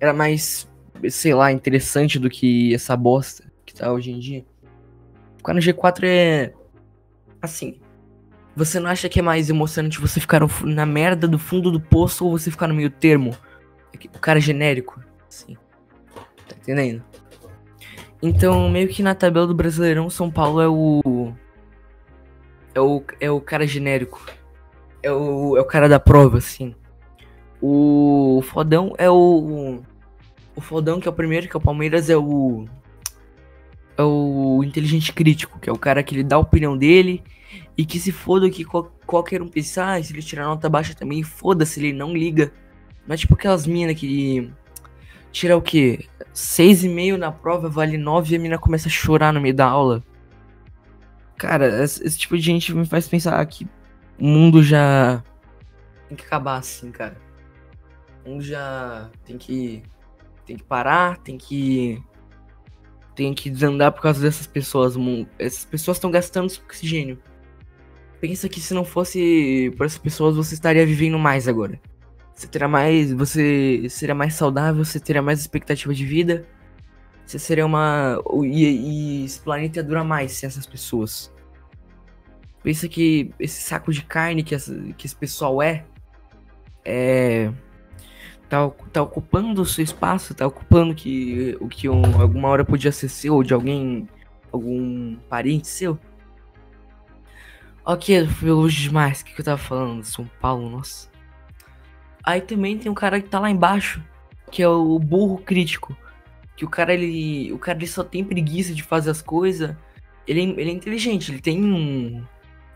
era 0.01 0.13
mais, 0.13 0.69
sei 1.11 1.35
lá, 1.35 1.51
interessante 1.51 2.19
do 2.19 2.31
que 2.31 2.73
essa 2.73 2.97
bosta 2.97 3.45
que 3.67 3.75
tá 3.75 3.93
hoje 3.93 4.11
em 4.13 4.19
dia. 4.19 4.45
Ficar 5.37 5.55
no 5.55 5.61
G4 5.61 6.05
é. 6.05 6.53
Assim. 7.42 7.81
Você 8.57 8.79
não 8.79 8.88
acha 8.88 9.09
que 9.09 9.19
é 9.19 9.23
mais 9.23 9.51
emocionante 9.51 10.01
você 10.01 10.21
ficar 10.21 10.40
na 10.64 10.87
merda 10.87 11.27
do 11.27 11.38
fundo 11.38 11.73
do 11.73 11.81
poço 11.81 12.25
ou 12.25 12.38
você 12.38 12.51
ficar 12.51 12.69
no 12.69 12.75
meio 12.75 12.90
termo? 12.90 13.37
O 14.14 14.19
cara 14.19 14.40
genérico. 14.40 15.03
Assim. 15.29 15.57
Tá 16.49 16.57
entendendo? 16.62 17.03
Então, 18.23 18.71
meio 18.71 18.88
que 18.88 19.03
na 19.03 19.14
tabela 19.14 19.47
do 19.47 19.55
Brasileirão, 19.55 20.09
São 20.09 20.31
Paulo 20.31 20.61
é 20.61 20.69
o. 20.69 21.33
É 22.75 22.81
o, 22.81 23.05
é 23.21 23.31
o 23.31 23.40
cara 23.40 23.67
genérico. 23.67 24.25
É 25.03 25.11
o, 25.11 25.57
é 25.57 25.61
o 25.61 25.64
cara 25.64 25.88
da 25.88 25.99
prova, 25.99 26.38
assim. 26.38 26.75
O 27.61 28.40
fodão 28.47 28.95
é 28.99 29.11
o. 29.11 29.83
O 30.55 30.61
fodão, 30.61 31.01
que 31.01 31.09
é 31.09 31.11
o 31.11 31.14
primeiro, 31.14 31.49
que 31.49 31.57
é 31.57 31.59
o 31.59 31.62
Palmeiras, 31.62 32.09
é 32.09 32.17
o. 32.17 32.67
É 33.97 34.03
o 34.03 34.62
inteligente 34.64 35.12
crítico, 35.12 35.59
que 35.59 35.69
é 35.69 35.73
o 35.73 35.79
cara 35.79 36.03
que 36.03 36.14
ele 36.14 36.25
dá 36.25 36.37
a 36.37 36.40
opinião 36.40 36.77
dele 36.77 37.23
e 37.77 37.85
que 37.85 37.99
se 37.99 38.13
foda 38.13 38.49
que 38.49 38.65
qual, 38.65 38.93
qualquer 39.07 39.43
um 39.43 39.49
pensar, 39.49 40.03
se 40.03 40.13
ele 40.13 40.23
tirar 40.23 40.45
nota 40.45 40.69
baixa 40.69 40.95
também, 40.95 41.23
foda-se, 41.23 41.81
ele 41.81 41.93
não 41.93 42.13
liga. 42.13 42.53
É 43.09 43.17
tipo 43.17 43.35
aquelas 43.35 43.67
minas 43.67 43.99
que 43.99 44.51
tira 45.33 45.57
o 45.57 45.63
quê? 45.63 46.07
6,5 46.33 47.17
na 47.17 47.33
prova, 47.33 47.69
vale 47.69 47.99
9 47.99 48.33
e 48.33 48.37
a 48.37 48.41
mina 48.41 48.59
começa 48.59 48.89
a 48.89 48.91
chorar 48.91 49.33
no 49.33 49.41
meio 49.41 49.55
da 49.55 49.67
aula. 49.67 50.03
Cara, 51.37 51.83
esse, 51.83 52.03
esse, 52.07 52.17
tipo 52.17 52.37
de 52.37 52.43
gente 52.43 52.73
me 52.73 52.87
faz 52.87 53.09
pensar 53.09 53.45
que 53.47 53.67
o 54.19 54.25
mundo 54.25 54.63
já 54.63 55.23
tem 56.09 56.17
que 56.17 56.25
acabar 56.25 56.59
assim, 56.59 56.93
cara. 56.93 57.17
O 58.25 58.31
mundo 58.31 58.43
já 58.45 59.11
tem 59.25 59.37
que 59.37 59.83
tem 60.47 60.57
que 60.57 60.63
parar, 60.63 61.19
tem 61.19 61.37
que 61.37 62.03
tem 63.15 63.35
que 63.35 63.51
desandar 63.51 63.93
por 63.93 64.03
causa 64.03 64.21
dessas 64.21 64.47
pessoas. 64.47 64.95
Essas 65.39 65.65
pessoas 65.65 65.97
estão 65.97 66.11
gastando 66.11 66.53
oxigênio. 66.65 67.19
Pensa 68.25 68.49
que 68.49 68.59
se 68.59 68.73
não 68.73 68.87
fosse 68.87 69.71
por 69.77 69.85
essas 69.85 69.99
pessoas, 69.99 70.35
você 70.35 70.55
estaria 70.55 70.87
vivendo 70.87 71.19
mais 71.19 71.47
agora. 71.47 71.79
Você 72.35 72.47
terá 72.47 72.67
mais. 72.67 73.13
Você 73.13 73.87
seria 73.91 74.15
mais 74.15 74.33
saudável, 74.33 74.83
você 74.83 74.99
teria 74.99 75.21
mais 75.21 75.41
expectativa 75.41 75.93
de 75.93 76.07
vida. 76.07 76.47
Você 77.27 77.39
seria 77.39 77.67
uma. 77.67 78.19
E, 78.45 78.65
e 78.65 79.25
esse 79.27 79.39
planeta 79.39 79.81
ia 79.81 79.85
durar 79.85 80.07
mais 80.07 80.33
sem 80.33 80.47
essas 80.47 80.65
pessoas. 80.65 81.31
Pensa 82.63 82.89
que 82.89 83.31
esse 83.39 83.61
saco 83.61 83.93
de 83.93 84.03
carne 84.03 84.43
que, 84.43 84.55
essa, 84.55 84.75
que 84.97 85.07
esse 85.07 85.15
pessoal 85.15 85.61
é. 85.61 85.85
É. 86.83 87.53
Tá, 88.49 88.71
tá 88.91 89.03
ocupando 89.03 89.61
o 89.61 89.67
seu 89.67 89.85
espaço, 89.85 90.35
tá 90.35 90.47
ocupando 90.47 90.95
que, 90.95 91.59
o 91.61 91.69
que 91.69 91.91
um, 91.91 92.23
alguma 92.23 92.49
hora 92.49 92.65
podia 92.65 92.91
ser 92.91 93.11
seu, 93.11 93.35
ou 93.35 93.43
de 93.43 93.53
alguém. 93.53 94.09
algum 94.51 95.15
parente 95.29 95.69
seu. 95.69 95.99
Ok, 97.85 98.27
foi 98.29 98.51
longe 98.51 98.81
demais. 98.83 99.20
O 99.20 99.25
que, 99.27 99.35
que 99.35 99.40
eu 99.40 99.44
tava 99.44 99.59
falando? 99.59 100.03
São 100.05 100.25
Paulo, 100.40 100.70
nossa. 100.70 101.11
Aí 102.23 102.40
também 102.40 102.79
tem 102.79 102.90
um 102.90 102.94
cara 102.94 103.20
que 103.20 103.29
tá 103.29 103.38
lá 103.38 103.51
embaixo, 103.51 104.03
que 104.51 104.62
é 104.62 104.68
o 104.68 104.99
burro 104.99 105.38
crítico. 105.38 105.94
Que 106.57 106.64
o 106.64 106.68
cara, 106.68 106.94
ele. 106.94 107.53
O 107.53 107.59
cara 107.59 107.79
ele 107.79 107.87
só 107.87 108.03
tem 108.03 108.25
preguiça 108.25 108.75
de 108.75 108.83
fazer 108.83 109.11
as 109.11 109.20
coisas. 109.20 109.77
Ele, 110.27 110.40
ele 110.57 110.70
é 110.70 110.73
inteligente, 110.73 111.31
ele 111.31 111.40
tem 111.40 111.62
um. 111.62 112.25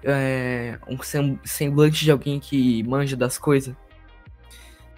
É, 0.04 0.78
um 0.86 0.98
semblante 1.44 2.04
de 2.04 2.10
alguém 2.10 2.38
que 2.38 2.82
manja 2.84 3.16
das 3.16 3.38
coisas. 3.38 3.74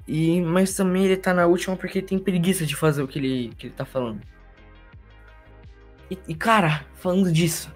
E, 0.09 0.40
mas 0.40 0.75
também 0.75 1.05
ele 1.05 1.16
tá 1.16 1.33
na 1.33 1.46
última 1.46 1.77
porque 1.77 1.99
ele 1.99 2.07
tem 2.07 2.18
preguiça 2.18 2.66
de 2.66 2.75
fazer 2.75 3.03
o 3.03 3.07
que 3.07 3.18
ele, 3.18 3.53
que 3.57 3.68
ele 3.68 3.75
tá 3.75 3.85
falando. 3.85 4.20
E, 6.11 6.18
e 6.27 6.35
cara, 6.35 6.85
falando 6.96 7.31
disso, 7.33 7.73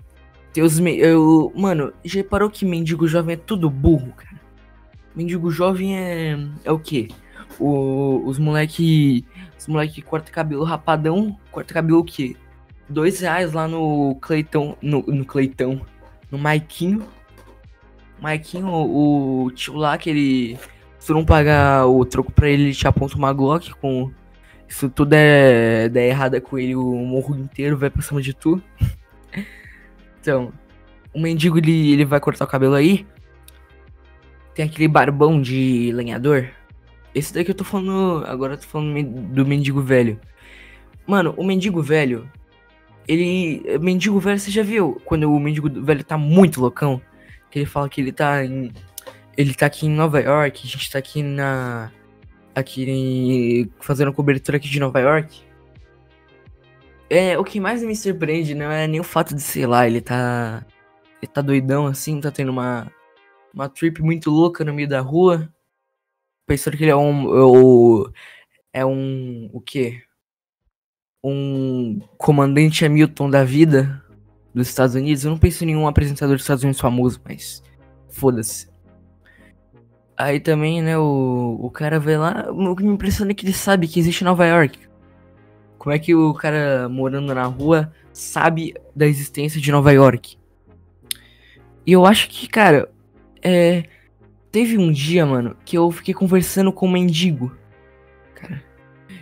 tem 0.54 0.62
os. 0.62 0.78
Eu, 0.78 1.52
mano, 1.56 1.92
já 2.04 2.18
reparou 2.20 2.48
que 2.48 2.64
mendigo 2.64 3.08
jovem 3.08 3.34
é 3.34 3.36
tudo 3.36 3.68
burro, 3.68 4.12
cara? 4.12 4.40
Mendigo 5.14 5.50
jovem 5.50 5.98
é. 5.98 6.38
É 6.64 6.70
o 6.70 6.78
quê? 6.78 7.08
O, 7.58 8.22
os 8.24 8.38
moleque. 8.38 9.26
Os 9.58 9.66
moleque 9.66 10.00
corta 10.00 10.30
cabelo 10.30 10.62
rapadão. 10.62 11.36
Corta 11.50 11.74
cabelo 11.74 11.98
o 11.98 12.04
quê? 12.04 12.36
Dois 12.88 13.18
reais 13.18 13.52
lá 13.52 13.66
no 13.66 14.14
Cleitão. 14.20 14.78
No, 14.80 15.02
no 15.02 15.24
Cleitão. 15.24 15.82
No 16.30 16.38
Maiquinho. 16.38 17.04
Maiquinho, 18.20 18.68
o, 18.68 19.46
o 19.46 19.50
tio 19.50 19.74
lá 19.74 19.98
que 19.98 20.08
ele. 20.08 20.58
Se 21.00 21.08
tu 21.08 21.14
não 21.14 21.24
pagar 21.24 21.86
o 21.88 22.04
troco 22.04 22.30
pra 22.30 22.48
ele, 22.48 22.62
ele 22.62 22.74
te 22.74 22.86
aponta 22.86 23.16
uma 23.16 23.32
Glock 23.32 23.74
com. 23.74 24.10
Se 24.68 24.88
tudo 24.88 25.14
é, 25.14 25.88
der 25.88 26.08
errada 26.08 26.40
com 26.40 26.56
ele, 26.56 26.76
o 26.76 26.94
morro 26.94 27.36
inteiro 27.36 27.76
vai 27.76 27.90
pra 27.90 28.02
cima 28.02 28.22
de 28.22 28.32
tu. 28.32 28.62
então, 30.24 30.50
o 31.12 31.20
mendigo 31.20 31.58
ele, 31.58 31.92
ele 31.92 32.04
vai 32.06 32.18
cortar 32.18 32.46
o 32.46 32.48
cabelo 32.48 32.74
aí. 32.74 33.06
Tem 34.54 34.64
aquele 34.64 34.88
barbão 34.88 35.38
de 35.42 35.92
lenhador. 35.92 36.48
Esse 37.14 37.34
daqui 37.34 37.50
eu 37.50 37.54
tô 37.54 37.62
falando. 37.62 38.24
Agora 38.26 38.54
eu 38.54 38.58
tô 38.58 38.66
falando 38.66 39.02
do 39.04 39.44
mendigo 39.44 39.82
velho. 39.82 40.18
Mano, 41.06 41.34
o 41.36 41.44
mendigo 41.44 41.82
velho. 41.82 42.26
Ele. 43.06 43.62
Mendigo 43.78 44.18
velho, 44.18 44.38
você 44.38 44.50
já 44.50 44.62
viu? 44.62 44.98
Quando 45.04 45.30
o 45.30 45.38
mendigo 45.38 45.68
velho 45.84 46.02
tá 46.02 46.16
muito 46.16 46.58
loucão. 46.58 47.02
Que 47.50 47.58
ele 47.58 47.66
fala 47.66 47.86
que 47.86 48.00
ele 48.00 48.10
tá 48.10 48.42
em. 48.42 48.72
Ele 49.36 49.52
tá 49.52 49.66
aqui 49.66 49.86
em 49.86 49.90
Nova 49.90 50.20
York, 50.20 50.62
a 50.64 50.70
gente 50.70 50.90
tá 50.90 50.98
aqui 50.98 51.22
na. 51.22 51.92
Aqui 52.54 53.70
fazendo 53.78 54.12
cobertura 54.12 54.56
aqui 54.56 54.70
de 54.70 54.80
Nova 54.80 55.00
York. 55.00 55.42
É, 57.10 57.38
o 57.38 57.44
que 57.44 57.60
mais 57.60 57.82
me 57.82 57.94
surpreende 57.94 58.54
não 58.54 58.70
é 58.70 58.86
nem 58.86 59.00
o 59.00 59.04
fato 59.04 59.34
de, 59.34 59.42
sei 59.42 59.66
lá, 59.66 59.86
ele 59.86 60.00
tá. 60.00 60.64
Ele 61.22 61.30
tá 61.32 61.40
doidão 61.40 61.86
assim, 61.86 62.20
tá 62.20 62.30
tendo 62.30 62.50
uma. 62.50 62.90
Uma 63.52 63.68
trip 63.68 64.02
muito 64.02 64.30
louca 64.30 64.64
no 64.64 64.74
meio 64.74 64.88
da 64.88 65.00
rua. 65.00 65.48
Pensando 66.46 66.76
que 66.76 66.84
ele 66.84 66.90
é 66.90 66.96
um. 66.96 68.04
É 68.72 68.84
um. 68.84 69.50
O 69.52 69.60
quê? 69.60 70.02
Um 71.22 72.00
comandante 72.18 72.84
Hamilton 72.84 73.30
da 73.30 73.44
vida 73.44 74.02
dos 74.54 74.68
Estados 74.68 74.94
Unidos. 74.94 75.24
Eu 75.24 75.30
não 75.30 75.38
penso 75.38 75.64
em 75.64 75.68
nenhum 75.68 75.86
apresentador 75.86 76.36
dos 76.36 76.44
Estados 76.44 76.64
Unidos 76.64 76.80
famoso, 76.80 77.20
mas. 77.24 77.62
Foda-se. 78.08 78.68
Aí 80.16 80.38
também, 80.38 80.80
né, 80.80 80.96
o, 80.96 81.58
o 81.60 81.70
cara 81.70 81.98
vê 81.98 82.16
lá. 82.16 82.46
O 82.50 82.76
que 82.76 82.84
me 82.84 82.92
impressiona 82.92 83.32
é 83.32 83.34
que 83.34 83.44
ele 83.44 83.52
sabe 83.52 83.88
que 83.88 83.98
existe 83.98 84.24
Nova 84.24 84.46
York. 84.46 84.78
Como 85.84 85.94
é 85.94 85.98
que 85.98 86.14
o 86.14 86.32
cara 86.32 86.88
morando 86.88 87.34
na 87.34 87.44
rua 87.44 87.92
sabe 88.10 88.72
da 88.96 89.06
existência 89.06 89.60
de 89.60 89.70
Nova 89.70 89.92
York? 89.92 90.38
E 91.86 91.92
eu 91.92 92.06
acho 92.06 92.30
que, 92.30 92.48
cara, 92.48 92.88
é. 93.42 93.84
Teve 94.50 94.78
um 94.78 94.90
dia, 94.90 95.26
mano, 95.26 95.54
que 95.62 95.76
eu 95.76 95.90
fiquei 95.90 96.14
conversando 96.14 96.72
com 96.72 96.86
um 96.86 96.90
mendigo. 96.90 97.54
Cara. 98.34 98.62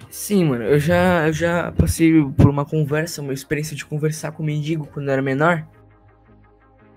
Sim, 0.08 0.44
mano, 0.44 0.62
eu 0.62 0.78
já, 0.78 1.26
eu 1.26 1.32
já 1.32 1.72
passei 1.72 2.22
por 2.36 2.48
uma 2.48 2.64
conversa, 2.64 3.22
uma 3.22 3.32
experiência 3.32 3.74
de 3.74 3.84
conversar 3.84 4.30
com 4.30 4.44
um 4.44 4.46
mendigo 4.46 4.86
quando 4.86 5.08
eu 5.08 5.14
era 5.14 5.22
menor. 5.22 5.66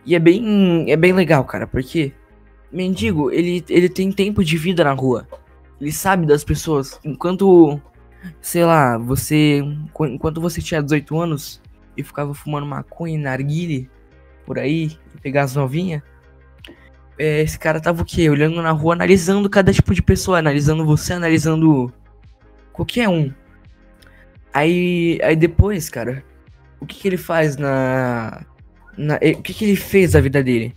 E 0.05 0.13
é 0.13 0.19
bem, 0.19 0.91
é 0.91 0.95
bem 0.95 1.11
legal, 1.11 1.43
cara, 1.43 1.65
porque 1.65 2.13
mendigo, 2.71 3.31
ele, 3.31 3.65
ele 3.67 3.89
tem 3.89 4.11
tempo 4.11 4.43
de 4.43 4.57
vida 4.57 4.83
na 4.83 4.91
rua. 4.91 5.27
Ele 5.81 5.91
sabe 5.91 6.27
das 6.27 6.43
pessoas. 6.43 6.99
Enquanto, 7.03 7.81
sei 8.41 8.63
lá, 8.65 8.97
você. 8.97 9.61
Enquanto 9.99 10.41
você 10.41 10.61
tinha 10.61 10.81
18 10.81 11.19
anos 11.19 11.61
e 11.97 12.03
ficava 12.03 12.33
fumando 12.33 12.65
maconha 12.65 13.15
e 13.15 13.17
narguile 13.17 13.89
por 14.45 14.59
aí, 14.59 14.91
e 15.13 15.19
pegar 15.21 15.43
as 15.43 15.55
novinhas. 15.55 16.01
É, 17.17 17.41
esse 17.41 17.57
cara 17.57 17.79
tava 17.79 18.01
o 18.01 18.05
quê? 18.05 18.29
Olhando 18.29 18.61
na 18.61 18.71
rua, 18.71 18.93
analisando 18.93 19.49
cada 19.49 19.71
tipo 19.71 19.93
de 19.93 20.01
pessoa, 20.01 20.39
analisando 20.39 20.85
você, 20.85 21.13
analisando 21.13 21.91
qualquer 22.73 23.07
um. 23.07 23.31
Aí, 24.53 25.19
aí 25.23 25.35
depois, 25.35 25.89
cara, 25.89 26.23
o 26.79 26.85
que, 26.85 26.95
que 26.99 27.07
ele 27.07 27.17
faz 27.17 27.57
na, 27.57 28.45
na 28.97 29.15
o 29.15 29.41
que, 29.41 29.53
que 29.53 29.65
ele 29.65 29.75
fez 29.75 30.11
da 30.11 30.21
vida 30.21 30.43
dele? 30.43 30.75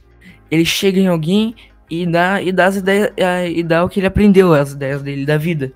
Ele 0.51 0.65
chega 0.65 0.99
em 0.99 1.09
alguém 1.09 1.55
e 1.91 2.07
dá, 2.07 2.41
e 2.41 2.53
dá 2.53 2.67
as 2.67 2.77
ideias, 2.77 3.13
e 3.55 3.63
dá 3.63 3.85
o 3.85 3.89
que 3.89 4.01
ele 4.01 4.07
aprendeu, 4.07 4.55
as 4.55 4.73
ideias 4.73 5.03
dele 5.03 5.27
da 5.27 5.37
vida. 5.37 5.73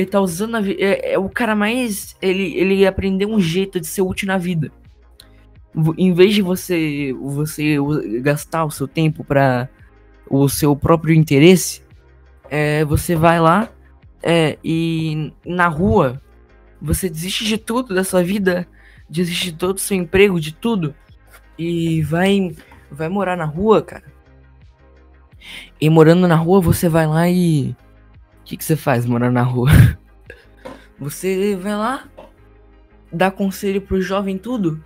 Ele 0.00 0.10
tá 0.10 0.20
usando 0.20 0.56
a 0.56 0.60
vida. 0.60 0.82
É, 0.82 1.12
é, 1.12 1.18
o 1.18 1.28
cara 1.28 1.54
mais. 1.54 2.16
Ele, 2.20 2.54
ele 2.56 2.86
aprendeu 2.86 3.28
um 3.28 3.40
jeito 3.40 3.78
de 3.78 3.86
ser 3.86 4.02
útil 4.02 4.26
na 4.26 4.38
vida. 4.38 4.72
Em 5.96 6.12
vez 6.12 6.34
de 6.34 6.42
você, 6.42 7.14
você 7.20 7.76
gastar 8.20 8.64
o 8.64 8.70
seu 8.70 8.88
tempo 8.88 9.22
para 9.22 9.68
o 10.28 10.48
seu 10.48 10.74
próprio 10.74 11.14
interesse, 11.14 11.82
é, 12.48 12.84
você 12.84 13.14
vai 13.14 13.40
lá 13.40 13.68
é, 14.22 14.58
e 14.64 15.32
na 15.46 15.68
rua 15.68 16.20
você 16.80 17.08
desiste 17.08 17.44
de 17.44 17.56
tudo 17.58 17.94
da 17.94 18.02
sua 18.02 18.22
vida, 18.22 18.66
desiste 19.08 19.52
de 19.52 19.56
todo 19.56 19.76
o 19.76 19.80
seu 19.80 19.96
emprego, 19.96 20.40
de 20.40 20.52
tudo, 20.52 20.94
e 21.58 22.02
vai, 22.02 22.56
vai 22.90 23.08
morar 23.08 23.36
na 23.36 23.44
rua, 23.44 23.82
cara. 23.82 24.04
E 25.80 25.88
morando 25.88 26.26
na 26.26 26.36
rua, 26.36 26.60
você 26.60 26.88
vai 26.88 27.06
lá 27.06 27.28
e. 27.28 27.76
Que, 28.50 28.56
que 28.56 28.64
você 28.64 28.74
faz 28.74 29.06
morando 29.06 29.34
na 29.34 29.44
rua? 29.44 29.70
Você 30.98 31.54
vai 31.54 31.76
lá, 31.76 32.08
dá 33.12 33.30
conselho 33.30 33.80
pro 33.80 34.02
jovem 34.02 34.36
tudo. 34.36 34.84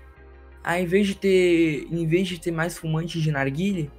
Aí, 0.63 0.85
em 0.85 0.87
vez 0.87 1.07
de 1.07 1.15
ter. 1.15 1.89
Em 1.91 2.07
vez 2.07 2.29
de 2.29 2.39
ter 2.39 2.51
mais 2.51 2.77
fumantes 2.77 3.23
de 3.23 3.33
narguile 3.33 3.91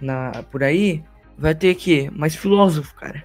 na, 0.00 0.42
por 0.50 0.64
aí, 0.64 1.04
vai 1.38 1.54
ter 1.54 1.76
que 1.76 2.10
mais 2.10 2.34
filósofo, 2.34 2.96
cara. 2.96 3.24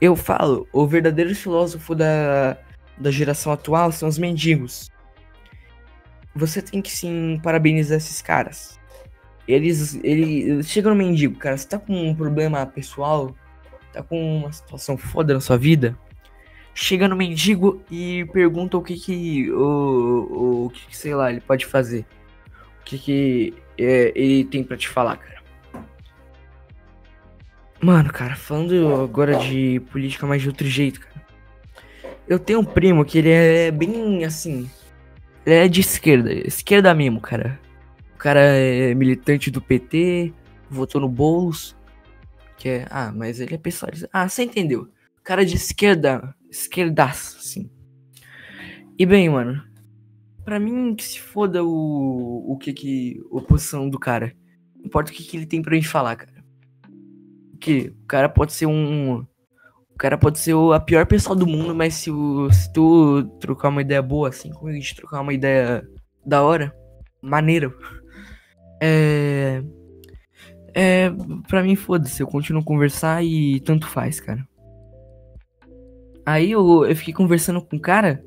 Eu 0.00 0.14
falo, 0.14 0.68
o 0.72 0.86
verdadeiro 0.86 1.34
filósofo 1.34 1.92
da, 1.96 2.56
da 2.96 3.10
geração 3.10 3.52
atual 3.52 3.90
são 3.90 4.08
os 4.08 4.18
mendigos. 4.18 4.88
Você 6.32 6.62
tem 6.62 6.80
que 6.80 6.92
sim 6.92 7.40
parabenizar 7.42 7.96
esses 7.96 8.22
caras. 8.22 8.78
Eles, 9.48 9.98
ele 10.04 10.62
chega 10.62 10.88
no 10.88 10.94
mendigo, 10.94 11.36
cara, 11.36 11.56
você 11.56 11.66
tá 11.66 11.76
com 11.76 11.92
um 11.92 12.14
problema 12.14 12.64
pessoal, 12.64 13.34
tá 13.92 14.02
com 14.02 14.38
uma 14.38 14.52
situação 14.52 14.96
foda 14.96 15.34
na 15.34 15.40
sua 15.40 15.56
vida, 15.56 15.96
chega 16.74 17.08
no 17.08 17.16
mendigo 17.16 17.82
e 17.90 18.24
pergunta 18.32 18.76
o 18.76 18.82
que 18.82 18.96
que 18.96 19.50
o, 19.52 20.66
o 20.66 20.70
que, 20.70 20.96
sei 20.96 21.14
lá, 21.14 21.30
ele 21.30 21.40
pode 21.40 21.66
fazer. 21.66 22.06
O 22.80 22.84
que 22.84 22.98
que 22.98 23.54
é, 23.78 24.12
ele 24.14 24.44
tem 24.44 24.64
para 24.64 24.76
te 24.76 24.88
falar, 24.88 25.16
cara. 25.16 25.40
Mano, 27.80 28.12
cara, 28.12 28.36
falando 28.36 29.02
agora 29.02 29.36
de 29.36 29.80
política 29.90 30.26
mais 30.26 30.42
de 30.42 30.48
outro 30.48 30.66
jeito, 30.66 31.00
cara. 31.00 31.24
Eu 32.28 32.38
tenho 32.38 32.60
um 32.60 32.64
primo 32.64 33.04
que 33.04 33.18
ele 33.18 33.30
é 33.30 33.70
bem 33.70 34.24
assim, 34.24 34.70
ele 35.44 35.54
é 35.54 35.68
de 35.68 35.80
esquerda, 35.80 36.32
esquerda 36.32 36.94
mesmo, 36.94 37.20
cara 37.20 37.58
cara 38.20 38.40
é 38.40 38.94
militante 38.94 39.50
do 39.50 39.62
PT, 39.62 40.32
votou 40.68 41.00
no 41.00 41.08
Boulos. 41.08 41.74
Que 42.60 42.68
é. 42.68 42.86
Ah, 42.90 43.10
mas 43.10 43.40
ele 43.40 43.54
é 43.54 43.58
pessoal. 43.58 43.90
Ah, 44.12 44.28
você 44.28 44.44
entendeu. 44.44 44.86
Cara 45.24 45.46
de 45.46 45.56
esquerda. 45.56 46.34
Esquerdaço, 46.50 47.38
assim. 47.38 47.70
E 48.98 49.06
bem, 49.06 49.30
mano. 49.30 49.64
Pra 50.44 50.60
mim, 50.60 50.94
que 50.94 51.02
se 51.02 51.18
foda 51.18 51.64
o. 51.64 52.52
O 52.52 52.58
que 52.58 52.74
que. 52.74 53.18
Oposição 53.30 53.88
do 53.88 53.98
cara. 53.98 54.36
Não 54.76 54.84
importa 54.84 55.10
o 55.10 55.14
que, 55.14 55.24
que 55.24 55.38
ele 55.38 55.46
tem 55.46 55.62
pra 55.62 55.74
gente 55.74 55.88
falar, 55.88 56.16
cara. 56.16 56.44
Que 57.58 57.94
o 58.02 58.06
cara 58.06 58.28
pode 58.28 58.52
ser 58.52 58.66
um. 58.66 59.26
O 59.88 59.96
cara 59.96 60.18
pode 60.18 60.38
ser 60.38 60.54
a 60.74 60.80
pior 60.80 61.06
pessoa 61.06 61.34
do 61.34 61.46
mundo, 61.46 61.74
mas 61.74 61.94
se, 61.94 62.10
o, 62.10 62.50
se 62.52 62.70
tu 62.72 63.22
trocar 63.40 63.68
uma 63.68 63.82
ideia 63.82 64.02
boa, 64.02 64.28
assim, 64.28 64.50
como 64.50 64.68
a 64.68 64.72
gente 64.72 64.94
trocar 64.94 65.22
uma 65.22 65.32
ideia 65.32 65.86
da 66.24 66.42
hora, 66.42 66.74
maneiro. 67.22 67.74
É. 68.82 69.62
É. 70.74 71.10
Pra 71.48 71.62
mim, 71.62 71.74
foda-se, 71.76 72.22
eu 72.22 72.26
continuo 72.26 72.62
a 72.62 72.64
conversar 72.64 73.24
e 73.24 73.60
tanto 73.60 73.88
faz, 73.88 74.20
cara. 74.20 74.46
Aí 76.24 76.50
eu, 76.50 76.84
eu 76.84 76.94
fiquei 76.94 77.14
conversando 77.14 77.60
com 77.60 77.76
o 77.76 77.80
cara. 77.80 78.24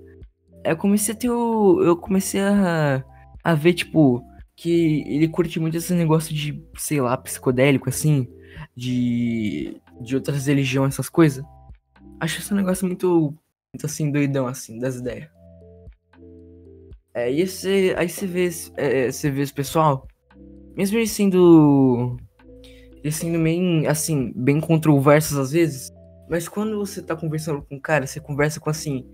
Eu 0.64 0.78
comecei 0.78 1.14
a 1.14 1.18
ter 1.18 1.30
o. 1.30 1.82
Eu 1.82 1.96
comecei 1.98 2.42
a. 2.42 3.04
A 3.44 3.54
ver, 3.54 3.74
tipo. 3.74 4.24
Que 4.56 5.04
ele 5.08 5.28
curte 5.28 5.60
muito 5.60 5.78
esse 5.78 5.94
negócio 5.94 6.34
de, 6.34 6.64
sei 6.78 7.02
lá, 7.02 7.18
psicodélico, 7.18 7.90
assim. 7.90 8.28
De. 8.76 9.82
De 10.02 10.16
outras 10.16 10.48
religiões, 10.48 10.94
essas 10.94 11.10
coisas. 11.10 11.44
Acho 12.20 12.40
esse 12.40 12.54
negócio 12.54 12.86
muito. 12.86 13.34
Muito 13.74 13.86
assim, 13.86 14.12
doidão, 14.12 14.46
assim, 14.46 14.78
das 14.78 14.98
ideias. 14.98 15.30
É, 17.16 17.32
e 17.32 17.42
esse, 17.42 17.94
aí 17.98 18.10
você 18.10 18.28
vê, 18.28 18.50
é, 18.76 19.12
você 19.12 19.32
vê 19.32 19.42
esse 19.42 19.54
pessoal 19.54 20.08
mesmo 20.76 20.98
ele 20.98 21.08
sendo. 21.08 22.18
Ele 23.04 23.12
sendo 23.12 23.44
bem, 23.44 23.86
assim, 23.86 24.32
bem 24.36 24.62
controversos 24.62 25.38
às 25.38 25.52
vezes. 25.52 25.92
Mas 26.30 26.48
quando 26.48 26.78
você 26.78 27.02
tá 27.02 27.16
conversando 27.16 27.62
com 27.62 27.76
um 27.76 27.80
cara, 27.80 28.08
você 28.08 28.20
conversa 28.20 28.60
com 28.60 28.70
assim. 28.70 29.06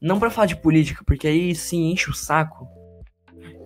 Não 0.00 0.18
para 0.18 0.30
falar 0.30 0.46
de 0.46 0.56
política, 0.56 1.02
porque 1.06 1.26
aí 1.26 1.54
sim 1.54 1.90
enche 1.90 2.10
o 2.10 2.14
saco. 2.14 2.68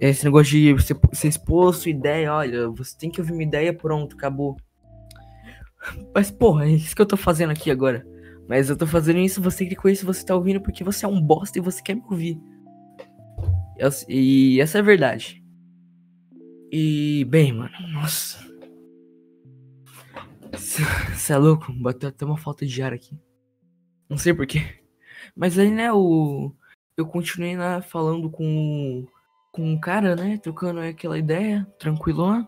É 0.00 0.08
esse 0.08 0.24
negócio 0.24 0.52
de 0.52 0.72
você, 0.72 0.94
você 0.94 1.28
expor 1.28 1.74
sua 1.74 1.90
ideia, 1.90 2.32
olha, 2.32 2.68
você 2.70 2.96
tem 2.96 3.10
que 3.10 3.20
ouvir 3.20 3.32
uma 3.32 3.42
ideia, 3.42 3.72
pronto, 3.72 4.14
acabou. 4.14 4.56
Mas, 6.14 6.30
porra, 6.30 6.66
é 6.66 6.70
isso 6.70 6.94
que 6.94 7.02
eu 7.02 7.06
tô 7.06 7.16
fazendo 7.16 7.50
aqui 7.50 7.70
agora. 7.70 8.06
Mas 8.48 8.70
eu 8.70 8.76
tô 8.76 8.86
fazendo 8.86 9.18
isso, 9.18 9.42
você 9.42 9.66
que 9.66 9.76
com 9.76 9.88
isso 9.88 10.06
você 10.06 10.24
tá 10.24 10.34
ouvindo 10.34 10.60
porque 10.60 10.84
você 10.84 11.04
é 11.04 11.08
um 11.08 11.20
bosta 11.20 11.58
e 11.58 11.62
você 11.62 11.82
quer 11.82 11.94
me 11.94 12.02
ouvir. 12.10 12.40
E 14.08 14.60
essa 14.60 14.78
é 14.78 14.80
a 14.80 14.84
verdade. 14.84 15.42
E, 16.70 17.24
bem, 17.28 17.52
mano, 17.52 17.72
nossa. 17.92 18.51
Você 20.52 21.32
é 21.32 21.36
louco? 21.36 21.72
Bateu 21.72 22.08
até 22.08 22.24
uma 22.24 22.36
falta 22.36 22.66
de 22.66 22.82
ar 22.82 22.92
aqui. 22.92 23.18
Não 24.08 24.18
sei 24.18 24.34
porquê. 24.34 24.62
Mas 25.34 25.58
aí, 25.58 25.70
né, 25.70 25.92
o. 25.92 26.52
Eu 26.96 27.06
continuei 27.06 27.56
lá 27.56 27.80
falando 27.80 28.30
com. 28.30 29.06
Com 29.50 29.72
um 29.72 29.78
cara, 29.78 30.14
né? 30.16 30.38
Trocando 30.42 30.80
aquela 30.80 31.18
ideia, 31.18 31.66
tranquilo. 31.78 32.46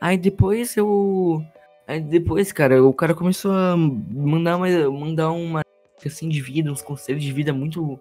Aí 0.00 0.16
depois 0.16 0.76
eu. 0.76 1.44
Aí 1.86 2.00
depois, 2.00 2.52
cara, 2.52 2.82
o 2.82 2.92
cara 2.92 3.14
começou 3.14 3.52
a 3.52 3.76
mandar 3.76 4.56
uma. 4.56 4.90
Mandar 4.90 5.30
uma. 5.32 5.62
Assim, 6.04 6.28
de 6.28 6.40
vida, 6.40 6.70
uns 6.70 6.82
conselhos 6.82 7.22
de 7.22 7.32
vida 7.32 7.52
muito. 7.52 7.98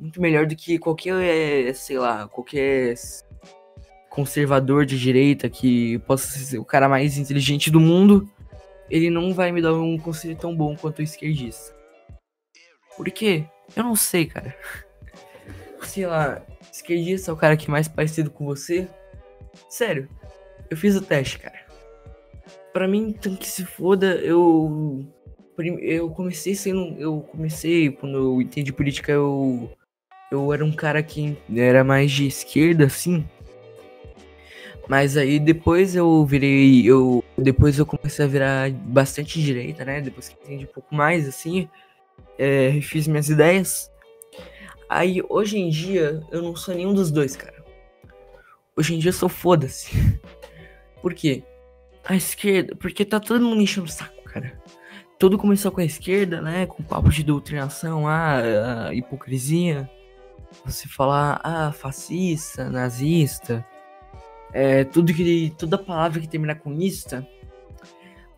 Muito 0.00 0.20
melhor 0.20 0.46
do 0.46 0.56
que 0.56 0.78
qualquer. 0.78 1.74
Sei 1.74 1.98
lá, 1.98 2.28
qualquer 2.28 2.94
conservador 4.10 4.84
de 4.84 4.98
direita 4.98 5.48
que 5.48 5.98
possa 6.00 6.26
ser 6.38 6.58
o 6.58 6.64
cara 6.64 6.88
mais 6.88 7.18
inteligente 7.18 7.70
do 7.70 7.78
mundo 7.78 8.28
ele 8.90 9.10
não 9.10 9.32
vai 9.32 9.52
me 9.52 9.62
dar 9.62 9.74
um 9.74 9.98
conselho 9.98 10.36
tão 10.36 10.54
bom 10.54 10.76
quanto 10.76 11.00
o 11.00 11.02
esquerdista. 11.02 11.76
Por 12.96 13.10
quê? 13.10 13.44
Eu 13.76 13.84
não 13.84 13.94
sei, 13.94 14.26
cara. 14.26 14.56
Sei 15.82 16.06
lá, 16.06 16.42
esquerdista 16.72 17.30
é 17.30 17.34
o 17.34 17.36
cara 17.36 17.56
que 17.56 17.68
é 17.68 17.70
mais 17.70 17.86
parecido 17.86 18.30
com 18.30 18.44
você. 18.44 18.88
Sério, 19.68 20.08
eu 20.70 20.76
fiz 20.76 20.96
o 20.96 21.02
teste, 21.02 21.38
cara. 21.38 21.58
Pra 22.72 22.86
mim, 22.86 23.12
tanto 23.12 23.38
que 23.38 23.48
se 23.48 23.64
foda, 23.64 24.16
eu. 24.16 25.06
Eu 25.80 26.10
comecei 26.10 26.54
sendo. 26.54 26.94
Eu 26.98 27.20
comecei, 27.20 27.90
quando 27.90 28.16
eu 28.16 28.42
entendi 28.42 28.72
política, 28.72 29.12
eu. 29.12 29.70
Eu 30.30 30.52
era 30.52 30.64
um 30.64 30.72
cara 30.72 31.02
que 31.02 31.36
era 31.56 31.82
mais 31.82 32.10
de 32.10 32.26
esquerda, 32.26 32.84
assim. 32.84 33.26
Mas 34.88 35.16
aí 35.16 35.38
depois 35.38 35.96
eu 35.96 36.24
virei. 36.24 36.84
Eu, 36.86 37.24
depois 37.42 37.78
eu 37.78 37.86
comecei 37.86 38.24
a 38.24 38.28
virar 38.28 38.70
bastante 38.70 39.40
direita, 39.40 39.84
né? 39.84 40.00
Depois 40.00 40.28
que 40.28 40.36
entendi 40.42 40.64
um 40.64 40.72
pouco 40.72 40.94
mais, 40.94 41.26
assim. 41.28 41.68
É, 42.36 42.80
fiz 42.80 43.06
minhas 43.06 43.28
ideias. 43.28 43.90
Aí 44.88 45.22
hoje 45.28 45.58
em 45.58 45.68
dia 45.68 46.22
eu 46.32 46.42
não 46.42 46.56
sou 46.56 46.74
nenhum 46.74 46.92
dos 46.92 47.10
dois, 47.10 47.36
cara. 47.36 47.64
Hoje 48.76 48.94
em 48.94 48.98
dia 48.98 49.10
eu 49.10 49.14
sou 49.14 49.28
foda-se. 49.28 50.20
Por 51.00 51.14
quê? 51.14 51.42
A 52.04 52.16
esquerda. 52.16 52.74
Porque 52.74 53.04
tá 53.04 53.20
todo 53.20 53.44
mundo 53.44 53.60
enchendo 53.60 53.86
o 53.86 53.90
saco, 53.90 54.22
cara. 54.24 54.60
Tudo 55.18 55.38
começou 55.38 55.70
com 55.70 55.80
a 55.80 55.84
esquerda, 55.84 56.40
né? 56.40 56.66
Com 56.66 56.82
papo 56.82 57.10
de 57.10 57.22
doutrinação, 57.22 58.06
ah, 58.08 58.90
hipocrisia. 58.92 59.88
Você 60.64 60.88
falar, 60.88 61.40
ah, 61.44 61.72
fascista, 61.72 62.70
nazista 62.70 63.64
é, 64.52 64.84
tudo 64.84 65.12
que 65.12 65.52
toda 65.58 65.78
palavra 65.78 66.20
que 66.20 66.28
terminar 66.28 66.56
com 66.56 66.72
ista. 66.72 67.26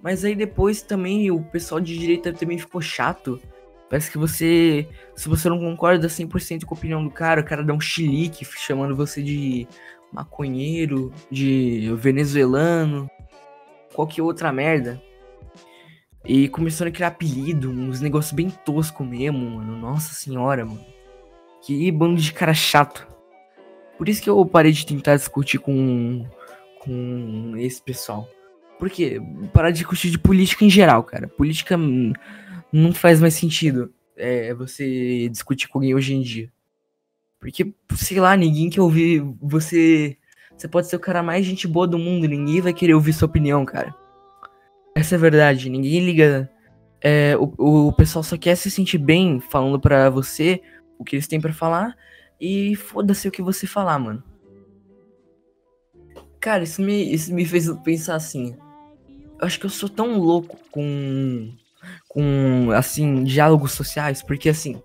Mas 0.02 0.24
aí 0.24 0.34
depois 0.34 0.82
também 0.82 1.30
o 1.30 1.42
pessoal 1.42 1.80
de 1.80 1.98
direita 1.98 2.32
também 2.32 2.58
ficou 2.58 2.80
chato. 2.80 3.40
Parece 3.88 4.10
que 4.10 4.18
você, 4.18 4.88
se 5.16 5.28
você 5.28 5.48
não 5.48 5.58
concorda 5.58 6.06
100% 6.08 6.64
com 6.64 6.74
a 6.74 6.78
opinião 6.78 7.02
do 7.02 7.10
cara, 7.10 7.40
o 7.40 7.44
cara 7.44 7.62
dá 7.62 7.72
um 7.72 7.80
chilique 7.80 8.44
chamando 8.44 8.94
você 8.94 9.22
de 9.22 9.66
maconheiro, 10.12 11.12
de 11.30 11.92
venezuelano, 11.96 13.10
qualquer 13.92 14.22
outra 14.22 14.52
merda. 14.52 15.00
E 16.24 16.48
começando 16.48 16.88
a 16.88 16.92
criar 16.92 17.08
apelido, 17.08 17.70
uns 17.70 18.00
negócios 18.00 18.32
bem 18.32 18.50
tosco 18.50 19.02
mesmo, 19.04 19.56
mano. 19.56 19.76
Nossa 19.76 20.14
senhora, 20.14 20.64
mano. 20.64 20.84
Que 21.62 21.90
bando 21.90 22.20
de 22.20 22.32
cara 22.32 22.54
chato. 22.54 23.06
Por 24.00 24.08
isso 24.08 24.22
que 24.22 24.30
eu 24.30 24.46
parei 24.46 24.72
de 24.72 24.86
tentar 24.86 25.14
discutir 25.16 25.58
com, 25.58 26.24
com 26.78 27.52
esse 27.58 27.82
pessoal. 27.82 28.26
Porque 28.78 29.20
parar 29.52 29.70
de 29.70 29.76
discutir 29.76 30.10
de 30.10 30.18
política 30.18 30.64
em 30.64 30.70
geral, 30.70 31.04
cara. 31.04 31.28
Política 31.28 31.76
não 31.76 32.94
faz 32.94 33.20
mais 33.20 33.34
sentido 33.34 33.92
é, 34.16 34.54
você 34.54 35.28
discutir 35.28 35.68
com 35.68 35.80
alguém 35.80 35.94
hoje 35.94 36.14
em 36.14 36.22
dia. 36.22 36.50
Porque, 37.38 37.74
sei 37.94 38.18
lá, 38.18 38.34
ninguém 38.38 38.70
quer 38.70 38.80
ouvir 38.80 39.22
você. 39.38 40.16
Você 40.56 40.66
pode 40.66 40.86
ser 40.86 40.96
o 40.96 41.00
cara 41.00 41.22
mais 41.22 41.44
gente 41.44 41.68
boa 41.68 41.86
do 41.86 41.98
mundo, 41.98 42.26
ninguém 42.26 42.62
vai 42.62 42.72
querer 42.72 42.94
ouvir 42.94 43.12
sua 43.12 43.28
opinião, 43.28 43.66
cara. 43.66 43.94
Essa 44.96 45.14
é 45.14 45.18
a 45.18 45.20
verdade, 45.20 45.68
ninguém 45.68 46.06
liga. 46.06 46.50
É, 47.02 47.36
o, 47.36 47.88
o 47.88 47.92
pessoal 47.92 48.22
só 48.22 48.38
quer 48.38 48.56
se 48.56 48.70
sentir 48.70 48.96
bem 48.96 49.40
falando 49.40 49.78
para 49.78 50.08
você 50.08 50.62
o 50.98 51.04
que 51.04 51.16
eles 51.16 51.28
têm 51.28 51.38
para 51.38 51.52
falar 51.52 51.94
e 52.40 52.74
foda-se 52.74 53.28
o 53.28 53.30
que 53.30 53.42
você 53.42 53.66
falar, 53.66 53.98
mano. 53.98 54.22
Cara, 56.40 56.64
isso 56.64 56.80
me, 56.80 57.12
isso 57.12 57.34
me 57.34 57.44
fez 57.44 57.70
pensar 57.84 58.14
assim. 58.14 58.56
Eu 59.38 59.46
acho 59.46 59.60
que 59.60 59.66
eu 59.66 59.70
sou 59.70 59.88
tão 59.88 60.18
louco 60.18 60.58
com. 60.70 61.52
com, 62.08 62.70
assim, 62.72 63.24
diálogos 63.24 63.72
sociais, 63.72 64.22
porque 64.22 64.48
assim. 64.48 64.82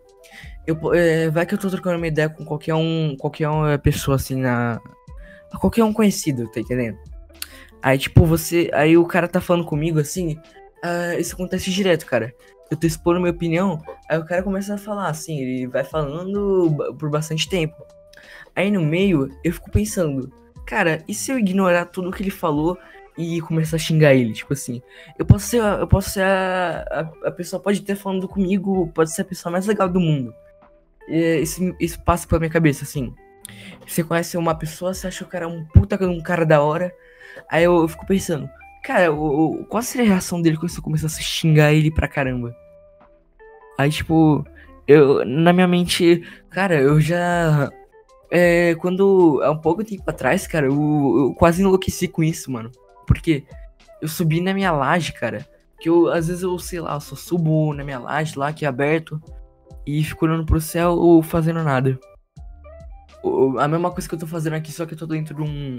Eu, 0.68 0.94
é, 0.94 1.30
vai 1.30 1.46
que 1.46 1.54
eu 1.54 1.60
tô 1.60 1.70
trocando 1.70 1.98
uma 1.98 2.08
ideia 2.08 2.28
com 2.28 2.44
qualquer 2.44 2.74
um. 2.74 3.15
qualquer 3.18 3.48
uma 3.48 3.78
pessoa 3.78 4.15
assim 4.15 4.36
na. 4.36 4.82
Qualquer 5.60 5.84
um 5.86 5.94
conhecido, 5.94 6.52
tá 6.52 6.60
entendendo? 6.60 6.98
Aí, 7.82 7.98
tipo, 7.98 8.26
você. 8.26 8.70
Aí 8.74 8.98
o 8.98 9.06
cara 9.06 9.28
tá 9.28 9.39
falando 9.39 9.65
comigo 9.65 10.00
assim. 10.00 10.38
Uh, 10.86 11.19
isso 11.19 11.34
acontece 11.34 11.71
direto, 11.71 12.06
cara 12.06 12.34
eu 12.69 12.78
tô 12.78 12.88
expondo 12.88 13.19
minha 13.19 13.32
opinião, 13.32 13.82
aí 14.10 14.17
o 14.17 14.26
cara 14.26 14.43
começa 14.43 14.74
a 14.74 14.78
falar 14.78 15.10
assim, 15.10 15.39
ele 15.39 15.67
vai 15.67 15.84
falando 15.84 16.95
por 16.98 17.10
bastante 17.10 17.48
tempo. 17.48 17.86
Aí 18.56 18.71
no 18.71 18.82
meio, 18.82 19.30
eu 19.43 19.54
fico 19.54 19.69
pensando, 19.69 20.32
cara, 20.65 21.04
e 21.08 21.13
se 21.13 21.32
eu 21.32 21.38
ignorar 21.38 21.86
tudo 21.86 22.12
que 22.12 22.24
ele 22.24 22.32
falou 22.32 22.78
e 23.17 23.39
começar 23.41 23.76
a 23.76 23.80
xingar 23.80 24.13
ele? 24.13 24.34
Tipo 24.34 24.54
assim, 24.54 24.82
eu 25.17 25.26
posso 25.26 25.45
ser, 25.48 25.62
eu 25.62 25.88
posso 25.88 26.10
ser 26.10 26.24
a, 26.24 26.86
a, 27.24 27.28
a 27.28 27.32
pessoa 27.32 27.62
pode 27.62 27.82
ter 27.82 27.95
falando 27.95 28.28
comigo, 28.28 28.91
pode 28.93 29.12
ser 29.12 29.21
a 29.21 29.26
pessoa 29.26 29.52
mais 29.52 29.65
legal 29.67 29.88
do 29.88 30.00
mundo. 30.00 30.34
E 31.08 31.41
isso, 31.41 31.76
isso 31.80 32.02
passa 32.04 32.28
pela 32.28 32.39
minha 32.39 32.52
cabeça, 32.52 32.84
assim. 32.84 33.13
Você 33.86 34.04
conhece 34.04 34.38
uma 34.38 34.56
pessoa, 34.56 34.93
você 34.93 35.08
acha 35.08 35.24
o 35.24 35.28
cara 35.28 35.48
um 35.48 35.65
puta 35.65 36.04
um 36.06 36.21
cara 36.21 36.45
da 36.45 36.62
hora. 36.62 36.91
Aí 37.50 37.63
eu, 37.63 37.82
eu 37.82 37.88
fico 37.88 38.06
pensando, 38.08 38.50
Cara, 38.86 39.12
o, 39.12 39.62
o, 39.62 39.65
qual 39.65 39.82
seria 39.82 40.06
a 40.06 40.10
reação 40.10 40.39
dele 40.39 40.58
quando 40.58 40.69
você 40.69 40.80
começasse 40.80 41.19
a 41.19 41.24
xingar 41.24 41.74
ele 41.74 41.89
pra 41.89 42.08
caramba? 42.08 42.56
Aí, 43.80 43.89
tipo, 43.89 44.45
eu, 44.88 45.26
na 45.26 45.52
minha 45.52 45.67
mente, 45.67 46.24
cara, 46.52 46.80
eu 46.80 47.02
já. 47.02 47.71
É, 48.30 48.76
quando. 48.76 49.41
Há 49.43 49.50
um 49.50 49.58
pouco 49.58 49.84
tempo 49.84 50.04
atrás, 50.08 50.45
cara, 50.45 50.67
eu, 50.67 51.15
eu 51.17 51.34
quase 51.34 51.63
enlouqueci 51.63 52.08
com 52.08 52.24
isso, 52.24 52.52
mano. 52.52 52.71
Porque 53.08 53.43
eu 54.00 54.08
subi 54.08 54.39
na 54.39 54.54
minha 54.54 54.71
laje, 54.71 55.13
cara. 55.13 55.48
Que 55.80 55.89
eu, 55.89 56.08
às 56.08 56.28
vezes, 56.28 56.43
eu, 56.43 56.58
sei 56.60 56.80
lá, 56.80 56.93
eu 56.93 57.02
só 57.02 57.15
subo 57.15 57.74
na 57.74 57.84
minha 57.84 57.98
laje 57.98 58.38
lá, 58.38 58.54
que 58.54 58.65
é 58.65 58.67
aberto. 58.67 59.19
E 59.84 60.04
fico 60.04 60.26
olhando 60.26 60.45
pro 60.45 60.62
céu 60.62 60.91
ou 60.91 61.24
fazendo 61.24 61.63
nada. 61.63 62.00
A 63.58 63.67
mesma 63.67 63.89
coisa 63.89 64.08
que 64.08 64.13
eu 64.13 64.19
tô 64.19 64.28
fazendo 64.28 64.54
aqui, 64.54 64.71
só 64.71 64.86
que 64.86 64.93
eu 64.93 64.98
tô 64.98 65.08
dentro 65.08 65.36
de 65.36 65.41
um. 65.41 65.78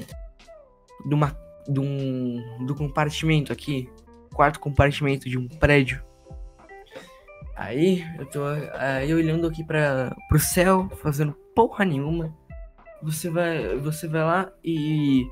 De 1.07 1.15
uma 1.15 1.46
de 1.69 1.81
um 1.81 2.67
do 2.67 2.75
compartimento 2.75 3.53
aqui, 3.53 3.89
quarto 4.35 4.61
compartimento 4.61 5.29
de 5.29 5.39
um 5.39 5.49
prédio. 5.49 6.03
Aí 7.57 8.05
eu 8.19 8.27
tô 8.27 8.41
aí 8.75 9.13
olhando 9.13 9.47
aqui 9.47 9.65
para 9.65 10.15
pro 10.29 10.39
céu, 10.39 10.91
fazendo 11.03 11.33
porra 11.55 11.85
nenhuma. 11.85 12.35
Você 13.03 13.31
vai 13.31 13.77
você 13.77 14.07
vai 14.07 14.23
lá 14.23 14.53
e 14.63 15.27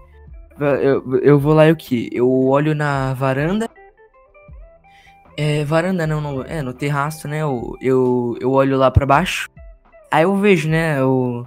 eu, 0.59 1.19
eu 1.19 1.39
vou 1.39 1.53
lá 1.53 1.67
e 1.67 1.73
o 1.73 1.77
que? 1.77 2.09
Eu 2.13 2.31
olho 2.47 2.75
na 2.75 3.13
varanda. 3.15 3.69
É, 5.37 5.65
varanda 5.65 6.07
não, 6.07 6.21
não, 6.21 6.43
é 6.43 6.63
no 6.63 6.73
terraço, 6.73 7.27
né? 7.27 7.43
Eu, 7.43 7.77
eu, 7.81 8.39
eu 8.41 8.53
olho 8.53 8.77
lá 8.77 8.91
para 8.91 9.05
baixo. 9.05 9.51
Aí 10.11 10.23
eu 10.23 10.37
vejo, 10.37 10.69
né, 10.69 11.03
o 11.03 11.45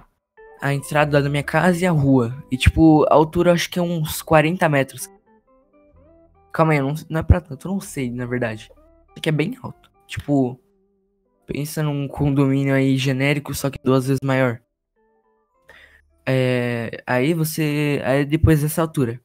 a 0.60 0.72
entrada 0.74 1.22
da 1.22 1.28
minha 1.28 1.42
casa 1.42 1.82
e 1.82 1.86
a 1.86 1.90
rua. 1.90 2.36
E, 2.50 2.56
tipo, 2.56 3.04
a 3.10 3.14
altura 3.14 3.52
acho 3.52 3.70
que 3.70 3.78
é 3.78 3.82
uns 3.82 4.22
40 4.22 4.68
metros. 4.68 5.08
Calma 6.52 6.72
aí, 6.72 6.80
não, 6.80 6.94
não 7.08 7.20
é 7.20 7.22
pra 7.22 7.40
tanto, 7.40 7.68
eu 7.68 7.72
não 7.72 7.80
sei, 7.80 8.10
na 8.10 8.26
verdade. 8.26 8.64
Isso 8.64 9.18
aqui 9.18 9.28
é 9.28 9.32
bem 9.32 9.56
alto. 9.62 9.90
Tipo, 10.06 10.58
pensa 11.46 11.82
num 11.82 12.08
condomínio 12.08 12.74
aí 12.74 12.96
genérico, 12.96 13.54
só 13.54 13.70
que 13.70 13.78
duas 13.82 14.06
vezes 14.06 14.20
maior. 14.22 14.60
É, 16.26 17.02
aí 17.06 17.32
você. 17.34 18.02
Aí 18.04 18.24
depois 18.24 18.62
dessa 18.62 18.82
altura. 18.82 19.20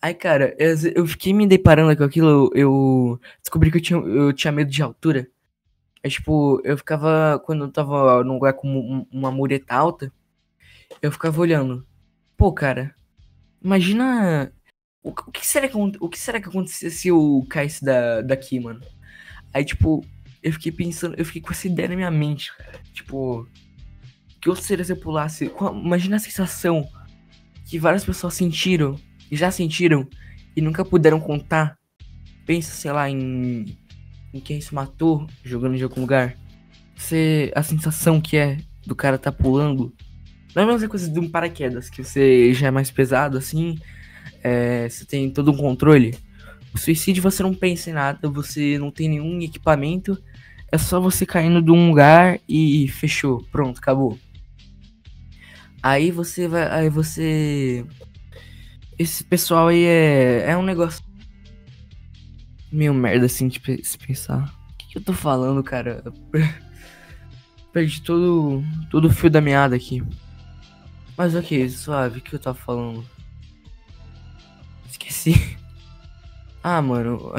Aí, 0.00 0.14
cara, 0.14 0.54
eu, 0.58 0.74
eu 0.96 1.06
fiquei 1.06 1.32
me 1.32 1.46
deparando 1.46 1.96
com 1.96 2.04
aquilo, 2.04 2.50
eu 2.54 3.20
descobri 3.42 3.70
que 3.70 3.78
eu 3.78 3.82
tinha, 3.82 4.00
eu 4.00 4.32
tinha 4.32 4.52
medo 4.52 4.70
de 4.70 4.82
altura. 4.82 5.28
É 6.02 6.08
tipo, 6.08 6.60
eu 6.64 6.76
ficava. 6.76 7.40
Quando 7.44 7.64
eu 7.64 7.72
tava 7.72 8.24
num 8.24 8.34
lugar 8.34 8.54
com 8.54 9.06
uma 9.12 9.30
mureta 9.30 9.74
alta, 9.74 10.12
eu 11.00 11.12
ficava 11.12 11.40
olhando. 11.40 11.86
Pô, 12.36 12.52
cara, 12.52 12.94
imagina. 13.62 14.52
O, 15.02 15.10
o, 15.10 15.32
que 15.32 15.46
será 15.46 15.68
que, 15.68 15.76
o 15.76 16.08
que 16.08 16.18
será 16.18 16.40
que 16.40 16.48
aconteceria 16.48 16.90
se 16.90 17.08
eu 17.08 17.44
caísse 17.48 17.84
da, 17.84 18.20
daqui, 18.20 18.60
mano? 18.60 18.80
Aí, 19.52 19.64
tipo, 19.64 20.04
eu 20.42 20.52
fiquei 20.52 20.72
pensando, 20.72 21.14
eu 21.16 21.24
fiquei 21.24 21.40
com 21.40 21.52
essa 21.52 21.66
ideia 21.66 21.88
na 21.88 21.96
minha 21.96 22.10
mente, 22.10 22.56
cara. 22.56 22.80
Tipo, 22.92 23.48
que 24.40 24.48
eu 24.48 24.56
seria 24.56 24.84
se 24.84 24.92
eu 24.92 24.96
pulasse? 24.96 25.52
Imagina 25.72 26.16
a 26.16 26.18
sensação 26.18 26.88
que 27.64 27.78
várias 27.78 28.04
pessoas 28.04 28.34
sentiram, 28.34 28.98
e 29.30 29.36
já 29.36 29.50
sentiram, 29.50 30.06
e 30.56 30.60
nunca 30.60 30.84
puderam 30.84 31.20
contar. 31.20 31.78
Pensa, 32.44 32.72
sei 32.72 32.90
lá, 32.90 33.08
em, 33.08 33.78
em 34.34 34.40
quem 34.40 34.60
se 34.60 34.74
matou 34.74 35.28
jogando 35.44 35.76
em 35.76 35.82
algum 35.82 36.00
lugar. 36.00 36.36
Você, 36.96 37.52
a 37.54 37.62
sensação 37.62 38.20
que 38.20 38.36
é 38.36 38.58
do 38.84 38.96
cara 38.96 39.16
tá 39.16 39.30
pulando 39.30 39.94
não 40.54 40.62
é 40.62 40.64
a 40.64 40.68
mesma 40.68 40.88
coisa 40.88 41.08
de 41.08 41.18
um 41.18 41.28
paraquedas, 41.28 41.88
que 41.88 42.02
você 42.02 42.52
já 42.52 42.68
é 42.68 42.70
mais 42.70 42.90
pesado 42.90 43.38
assim, 43.38 43.78
é, 44.42 44.88
você 44.88 45.04
tem 45.04 45.30
todo 45.30 45.50
um 45.50 45.56
controle. 45.56 46.16
O 46.74 46.78
suicídio 46.78 47.22
você 47.22 47.42
não 47.42 47.54
pensa 47.54 47.90
em 47.90 47.92
nada, 47.92 48.28
você 48.28 48.78
não 48.78 48.90
tem 48.90 49.08
nenhum 49.08 49.40
equipamento, 49.40 50.16
é 50.70 50.78
só 50.78 51.00
você 51.00 51.26
caindo 51.26 51.60
de 51.60 51.70
um 51.70 51.88
lugar 51.88 52.38
e 52.48 52.88
fechou, 52.88 53.44
pronto, 53.52 53.78
acabou. 53.78 54.18
Aí 55.82 56.10
você 56.10 56.46
vai. 56.46 56.70
Aí 56.70 56.88
você. 56.88 57.84
Esse 58.98 59.24
pessoal 59.24 59.68
aí 59.68 59.84
é. 59.84 60.50
É 60.50 60.56
um 60.56 60.62
negócio. 60.62 61.04
meio 62.70 62.94
merda 62.94 63.26
assim 63.26 63.48
de 63.48 63.60
se 63.82 63.98
pensar. 63.98 64.44
O 64.44 64.76
que, 64.78 64.86
que 64.90 64.98
eu 64.98 65.02
tô 65.02 65.12
falando, 65.12 65.62
cara? 65.62 66.04
Perdi 67.72 68.02
todo, 68.02 68.62
todo 68.90 69.06
o 69.06 69.10
fio 69.10 69.30
da 69.30 69.40
meada 69.40 69.74
aqui. 69.74 70.02
Mas 71.16 71.34
ok, 71.34 71.68
suave, 71.68 72.18
o 72.18 72.22
que 72.22 72.34
eu 72.34 72.38
tava 72.38 72.56
falando? 72.56 73.04
Esqueci. 74.88 75.58
Ah, 76.64 76.80
mano, 76.80 77.32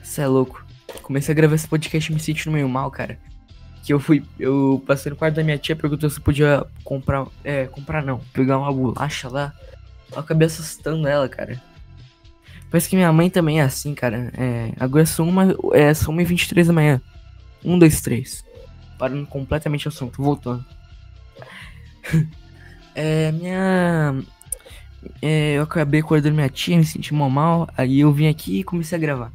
você 0.00 0.20
é, 0.20 0.24
é 0.24 0.26
louco. 0.28 0.64
Comecei 1.02 1.32
a 1.32 1.34
gravar 1.34 1.56
esse 1.56 1.66
podcast 1.66 2.12
me 2.12 2.20
sentindo 2.20 2.52
meio 2.52 2.68
mal, 2.68 2.88
cara. 2.88 3.18
Que 3.82 3.92
eu 3.92 3.98
fui. 3.98 4.24
Eu 4.38 4.80
passei 4.86 5.10
no 5.10 5.16
quarto 5.16 5.34
da 5.34 5.42
minha 5.42 5.58
tia 5.58 5.74
perguntou 5.74 6.08
se 6.08 6.20
podia 6.20 6.64
comprar. 6.84 7.26
É, 7.42 7.66
comprar 7.66 8.04
não. 8.04 8.20
Pegar 8.32 8.58
uma 8.58 8.72
bolacha 8.72 9.28
lá. 9.28 9.52
Eu 10.12 10.20
acabei 10.20 10.46
assustando 10.46 11.08
ela, 11.08 11.28
cara. 11.28 11.60
Parece 12.70 12.88
que 12.88 12.94
minha 12.94 13.12
mãe 13.12 13.28
também 13.28 13.58
é 13.58 13.64
assim, 13.64 13.92
cara. 13.92 14.30
É, 14.36 14.72
agora 14.78 15.04
são 15.04 15.28
uma. 15.28 15.48
É, 15.72 15.92
são 15.92 16.14
1h23 16.14 16.66
da 16.66 16.72
manhã. 16.72 17.02
1, 17.64 17.76
2, 17.76 18.00
3. 18.00 18.44
Parando 18.96 19.26
completamente 19.26 19.86
o 19.86 19.88
assunto, 19.88 20.22
voltando. 20.22 20.64
é, 23.00 23.32
minha. 23.32 24.22
É, 25.22 25.54
eu 25.54 25.62
acabei 25.62 26.00
acordando 26.00 26.34
minha 26.34 26.48
tia, 26.48 26.76
me 26.76 26.84
senti 26.84 27.14
mal 27.14 27.30
mal. 27.30 27.68
Aí 27.76 28.00
eu 28.00 28.12
vim 28.12 28.28
aqui 28.28 28.60
e 28.60 28.64
comecei 28.64 28.96
a 28.96 29.00
gravar. 29.00 29.32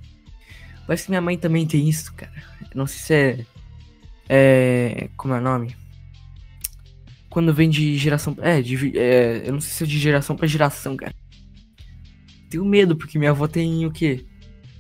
Parece 0.86 1.06
que 1.06 1.12
minha 1.12 1.22
mãe 1.22 1.38
também 1.38 1.66
tem 1.66 1.88
isso, 1.90 2.14
cara. 2.14 2.32
Não 2.74 2.86
sei 2.88 3.00
se 3.00 3.14
é. 3.14 3.46
É. 4.28 5.10
Como 5.18 5.34
é 5.34 5.40
o 5.40 5.42
nome? 5.42 5.76
Quando 7.30 7.54
vem 7.54 7.70
de 7.70 7.98
geração. 7.98 8.38
É, 8.42 8.62
de, 8.62 8.98
é, 8.98 9.44
eu 9.46 9.54
não 9.54 9.62
sei 9.62 9.72
se 9.72 9.84
é 9.84 9.88
de 9.88 10.00
geração 10.00 10.36
pra 10.36 10.48
geração, 10.48 10.96
cara 10.96 11.14
tenho 12.56 12.66
medo, 12.66 12.96
porque 12.96 13.20
minha 13.20 13.32
avó 13.32 13.48
tem 13.48 13.86
o 13.86 13.92
quê? 13.92 14.26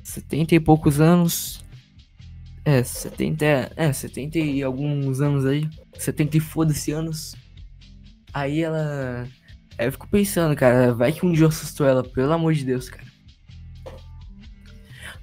70 0.01 0.55
e 0.55 0.59
poucos 0.59 1.01
anos. 1.01 1.63
É, 2.63 2.81
70. 2.83 3.73
É, 3.75 3.91
70 3.91 4.39
e 4.39 4.63
alguns 4.63 5.19
anos 5.19 5.45
aí. 5.45 5.67
70 5.97 6.37
e 6.37 6.39
foda-se 6.39 6.91
anos. 6.91 7.35
Aí 8.35 8.61
ela. 8.61 9.25
Aí 9.77 9.87
eu 9.87 9.91
fico 9.93 10.09
pensando, 10.09 10.53
cara, 10.57 10.93
vai 10.93 11.13
que 11.13 11.25
um 11.25 11.31
dia 11.31 11.45
eu 11.45 11.47
assusto 11.47 11.85
ela, 11.85 12.03
pelo 12.03 12.33
amor 12.33 12.53
de 12.53 12.65
Deus, 12.65 12.89
cara. 12.89 13.07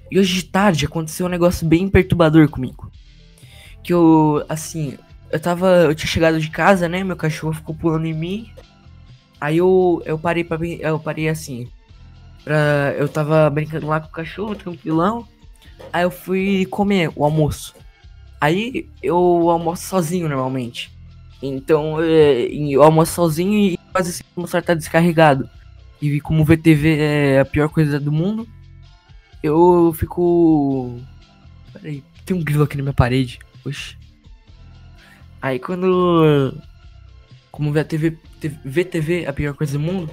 E 0.09 0.17
hoje 0.17 0.33
de 0.33 0.45
tarde 0.45 0.87
aconteceu 0.87 1.27
um 1.27 1.29
negócio 1.29 1.67
bem 1.67 1.87
perturbador 1.87 2.49
comigo. 2.49 2.91
Que 3.83 3.93
eu, 3.93 4.43
assim, 4.49 4.97
eu 5.31 5.39
tava. 5.39 5.67
Eu 5.83 5.93
tinha 5.93 6.07
chegado 6.07 6.39
de 6.39 6.49
casa, 6.49 6.89
né? 6.89 7.03
Meu 7.03 7.15
cachorro 7.15 7.53
ficou 7.53 7.75
pulando 7.75 8.07
em 8.07 8.13
mim. 8.13 8.51
Aí 9.39 9.57
eu, 9.57 10.01
eu 10.05 10.17
parei 10.17 10.43
pra. 10.43 10.57
Eu 10.65 10.99
parei 10.99 11.29
assim 11.29 11.69
pra. 12.43 12.95
Eu 12.97 13.07
tava 13.07 13.47
brincando 13.51 13.85
lá 13.85 13.99
com 13.99 14.07
o 14.07 14.11
cachorro, 14.11 14.55
tranquilão. 14.55 15.27
Aí 15.91 16.01
eu 16.01 16.11
fui 16.11 16.65
comer 16.65 17.11
o 17.15 17.23
almoço. 17.23 17.75
Aí 18.41 18.89
eu 19.03 19.15
almoço 19.51 19.85
sozinho 19.85 20.27
normalmente. 20.27 20.91
Então 21.45 22.01
é, 22.01 22.45
eu 22.45 22.81
almoço 22.81 23.11
sozinho 23.11 23.53
e 23.53 23.77
quase 23.91 24.13
sempre 24.13 24.47
celular 24.47 24.63
tá 24.63 24.73
descarregado. 24.73 25.49
E 26.01 26.21
como 26.21 26.45
VTV 26.45 26.97
é 26.97 27.39
a 27.41 27.45
pior 27.45 27.67
coisa 27.67 27.99
do 27.99 28.13
mundo, 28.13 28.47
eu 29.41 29.93
fico. 29.93 31.01
Peraí, 31.73 32.01
tem 32.25 32.35
um 32.35 32.43
grilo 32.43 32.63
aqui 32.63 32.77
na 32.77 32.83
minha 32.83 32.93
parede. 32.93 33.39
Oxi. 33.65 33.97
Aí 35.41 35.59
quando. 35.59 36.57
Como 37.51 37.73
VTV, 37.73 38.17
VTV 38.63 39.23
é 39.23 39.27
a 39.27 39.33
pior 39.33 39.53
coisa 39.53 39.73
do 39.73 39.79
mundo, 39.79 40.09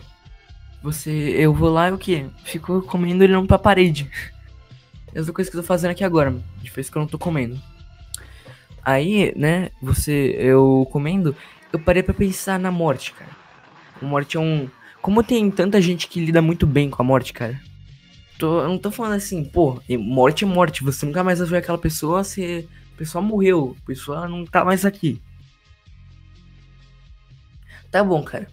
você, 0.82 1.10
eu 1.10 1.54
vou 1.54 1.70
lá 1.70 1.88
e 1.88 1.92
o 1.92 1.98
que? 1.98 2.26
Fico 2.44 2.82
comendo 2.82 3.22
ele 3.22 3.46
pra 3.46 3.58
parede. 3.58 4.10
Essa 5.14 5.32
coisa 5.32 5.50
que 5.50 5.56
eu 5.56 5.62
tô 5.62 5.66
fazendo 5.66 5.92
aqui 5.92 6.04
agora, 6.04 6.34
de 6.60 6.70
vez 6.70 6.90
que 6.90 6.96
eu 6.96 7.00
não 7.00 7.08
tô 7.08 7.18
comendo. 7.18 7.60
Aí, 8.84 9.32
né, 9.36 9.70
você, 9.80 10.34
eu 10.38 10.88
comendo, 10.90 11.36
eu 11.72 11.78
parei 11.78 12.02
para 12.02 12.14
pensar 12.14 12.58
na 12.58 12.70
morte, 12.70 13.12
cara. 13.12 13.30
A 14.00 14.04
morte 14.04 14.36
é 14.36 14.40
um. 14.40 14.68
Como 15.02 15.22
tem 15.22 15.50
tanta 15.50 15.80
gente 15.80 16.08
que 16.08 16.24
lida 16.24 16.42
muito 16.42 16.66
bem 16.66 16.90
com 16.90 17.02
a 17.02 17.04
morte, 17.04 17.32
cara. 17.32 17.60
Tô, 18.38 18.62
eu 18.62 18.68
não 18.68 18.78
tô 18.78 18.90
falando 18.90 19.14
assim, 19.14 19.44
pô, 19.44 19.80
morte 19.98 20.44
é 20.44 20.46
morte, 20.46 20.82
você 20.82 21.04
nunca 21.04 21.22
mais 21.22 21.38
vai 21.38 21.48
ver 21.48 21.56
aquela 21.58 21.78
pessoa 21.78 22.24
se. 22.24 22.68
A 22.94 22.96
pessoa 22.96 23.22
morreu, 23.22 23.76
a 23.82 23.86
pessoa 23.86 24.28
não 24.28 24.44
tá 24.44 24.64
mais 24.64 24.84
aqui. 24.84 25.20
Tá 27.90 28.04
bom, 28.04 28.22
cara. 28.22 28.46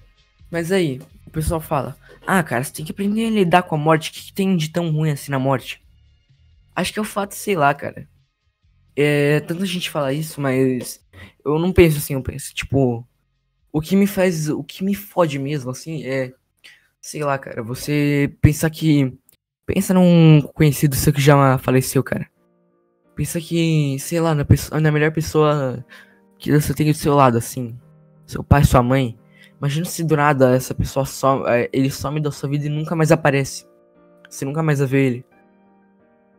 Mas 0.49 0.71
aí, 0.71 1.01
o 1.25 1.29
pessoal 1.29 1.59
fala: 1.59 1.97
Ah, 2.25 2.41
cara, 2.41 2.63
você 2.63 2.73
tem 2.73 2.85
que 2.85 2.91
aprender 2.91 3.27
a 3.27 3.29
lidar 3.29 3.63
com 3.63 3.75
a 3.75 3.77
morte. 3.77 4.09
O 4.09 4.13
que, 4.13 4.23
que 4.23 4.33
tem 4.33 4.55
de 4.55 4.69
tão 4.69 4.91
ruim 4.91 5.11
assim 5.11 5.31
na 5.31 5.39
morte? 5.39 5.81
Acho 6.75 6.93
que 6.93 6.99
é 6.99 7.01
o 7.01 7.05
fato, 7.05 7.33
sei 7.33 7.55
lá, 7.55 7.73
cara. 7.73 8.07
É, 8.97 9.39
tanta 9.41 9.65
gente 9.65 9.89
fala 9.91 10.11
isso, 10.11 10.41
mas 10.41 10.99
eu 11.45 11.59
não 11.59 11.71
penso 11.71 11.97
assim, 11.99 12.15
eu 12.15 12.21
penso, 12.23 12.53
tipo, 12.53 13.07
o 13.71 13.79
que 13.79 13.95
me 13.95 14.07
faz, 14.07 14.49
o 14.49 14.63
que 14.63 14.83
me 14.83 14.95
fode 14.95 15.37
mesmo, 15.37 15.69
assim, 15.69 16.03
é, 16.03 16.33
sei 16.99 17.23
lá, 17.23 17.37
cara, 17.37 17.61
você 17.61 18.35
pensar 18.41 18.69
que, 18.71 19.15
pensa 19.65 19.93
num 19.93 20.41
conhecido 20.41 20.95
seu 20.95 21.13
que 21.13 21.21
já 21.21 21.57
faleceu, 21.59 22.03
cara. 22.03 22.27
Pensa 23.15 23.39
que, 23.39 23.97
sei 23.99 24.19
lá, 24.19 24.33
na, 24.33 24.45
pessoa, 24.45 24.81
na 24.81 24.91
melhor 24.91 25.11
pessoa 25.11 25.85
que 26.39 26.51
você 26.51 26.73
tem 26.73 26.91
do 26.91 26.97
seu 26.97 27.13
lado, 27.13 27.37
assim, 27.37 27.77
seu 28.25 28.43
pai, 28.43 28.63
sua 28.63 28.81
mãe, 28.81 29.17
Imagina 29.59 29.85
se 29.85 30.03
do 30.03 30.15
nada 30.15 30.55
essa 30.55 30.73
pessoa 30.73 31.05
some, 31.05 31.43
é, 31.47 31.69
ele 31.73 31.89
some 31.89 32.19
da 32.19 32.31
sua 32.31 32.47
vida 32.47 32.67
e 32.67 32.69
nunca 32.69 32.95
mais 32.95 33.11
aparece. 33.11 33.67
Você 34.29 34.45
nunca 34.45 34.61
mais 34.61 34.79
vai 34.79 34.87
ver 34.87 35.05
ele. 35.05 35.25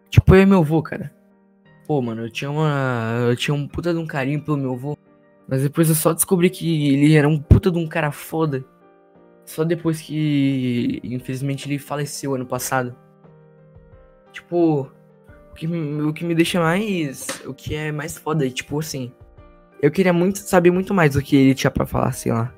Tipo 0.08 0.34
eu 0.34 0.42
e 0.42 0.46
meu 0.46 0.60
avô, 0.60 0.82
cara. 0.82 1.12
Pô, 1.88 2.00
mano, 2.02 2.26
eu 2.26 2.30
tinha 2.30 2.50
uma. 2.50 3.26
Eu 3.28 3.36
tinha 3.36 3.54
um 3.54 3.66
puta 3.66 3.92
de 3.92 3.98
um 3.98 4.06
carinho 4.06 4.40
pelo 4.40 4.56
meu 4.56 4.74
avô. 4.74 4.96
Mas 5.48 5.62
depois 5.62 5.88
eu 5.88 5.94
só 5.96 6.12
descobri 6.12 6.50
que 6.50 6.94
ele 6.94 7.16
era 7.16 7.26
um 7.26 7.40
puta 7.40 7.70
de 7.70 7.78
um 7.78 7.88
cara 7.88 8.12
foda. 8.12 8.64
Só 9.44 9.64
depois 9.64 10.00
que. 10.00 11.00
Infelizmente 11.02 11.66
ele 11.66 11.78
faleceu 11.78 12.34
ano 12.34 12.46
passado. 12.46 12.94
Tipo. 14.32 14.92
O 15.50 15.54
que, 15.54 15.66
o 15.66 16.12
que 16.12 16.24
me 16.24 16.34
deixa 16.34 16.60
mais. 16.60 17.26
O 17.46 17.54
que 17.54 17.74
é 17.74 17.90
mais 17.90 18.16
foda, 18.16 18.46
é, 18.46 18.50
tipo 18.50 18.78
assim. 18.78 19.12
Eu 19.82 19.90
queria 19.90 20.12
muito 20.12 20.38
saber 20.38 20.70
muito 20.70 20.94
mais 20.94 21.14
do 21.14 21.22
que 21.22 21.34
ele 21.34 21.54
tinha 21.54 21.70
para 21.70 21.86
falar, 21.86 22.12
sei 22.12 22.32
lá 22.32 22.54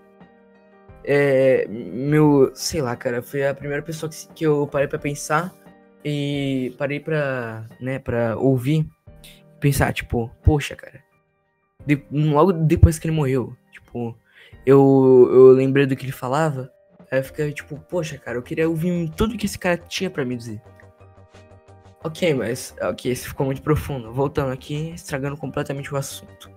é, 1.05 1.67
meu, 1.69 2.51
sei 2.55 2.83
lá, 2.83 2.95
cara, 2.97 3.23
foi 3.23 3.47
a 3.47 3.55
primeira 3.55 3.83
pessoa 3.83 4.11
que, 4.11 4.29
que 4.35 4.47
eu 4.47 4.67
parei 4.67 4.87
para 4.87 4.99
pensar 4.99 5.53
e 6.05 6.75
parei 6.79 7.01
para, 7.01 7.67
né, 7.81 7.99
para 7.99 8.37
ouvir, 8.37 8.87
pensar, 9.61 9.93
tipo, 9.93 10.31
poxa, 10.43 10.75
cara, 10.75 11.03
de, 11.87 12.03
logo 12.11 12.53
depois 12.53 12.99
que 12.99 13.07
ele 13.07 13.15
morreu, 13.15 13.57
tipo, 13.71 14.17
eu, 14.67 15.29
eu 15.33 15.51
lembrei 15.53 15.87
do 15.87 15.95
que 15.95 16.05
ele 16.05 16.13
falava, 16.13 16.71
aí 17.11 17.19
eu 17.19 17.25
fiquei 17.25 17.53
tipo, 17.53 17.79
poxa, 17.79 18.19
cara, 18.19 18.39
eu 18.39 18.43
queria 18.43 18.69
ouvir 18.69 19.11
tudo 19.11 19.37
que 19.37 19.47
esse 19.47 19.59
cara 19.59 19.77
tinha 19.77 20.11
para 20.11 20.25
me 20.25 20.37
dizer. 20.37 20.61
Ok, 22.03 22.33
mas, 22.33 22.75
ok, 22.81 23.13
isso 23.13 23.29
ficou 23.29 23.45
muito 23.45 23.61
profundo. 23.61 24.11
Voltando 24.11 24.53
aqui, 24.53 24.93
estragando 24.95 25.37
completamente 25.37 25.93
o 25.93 25.99
assunto. 25.99 26.51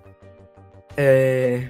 É. 0.96 1.70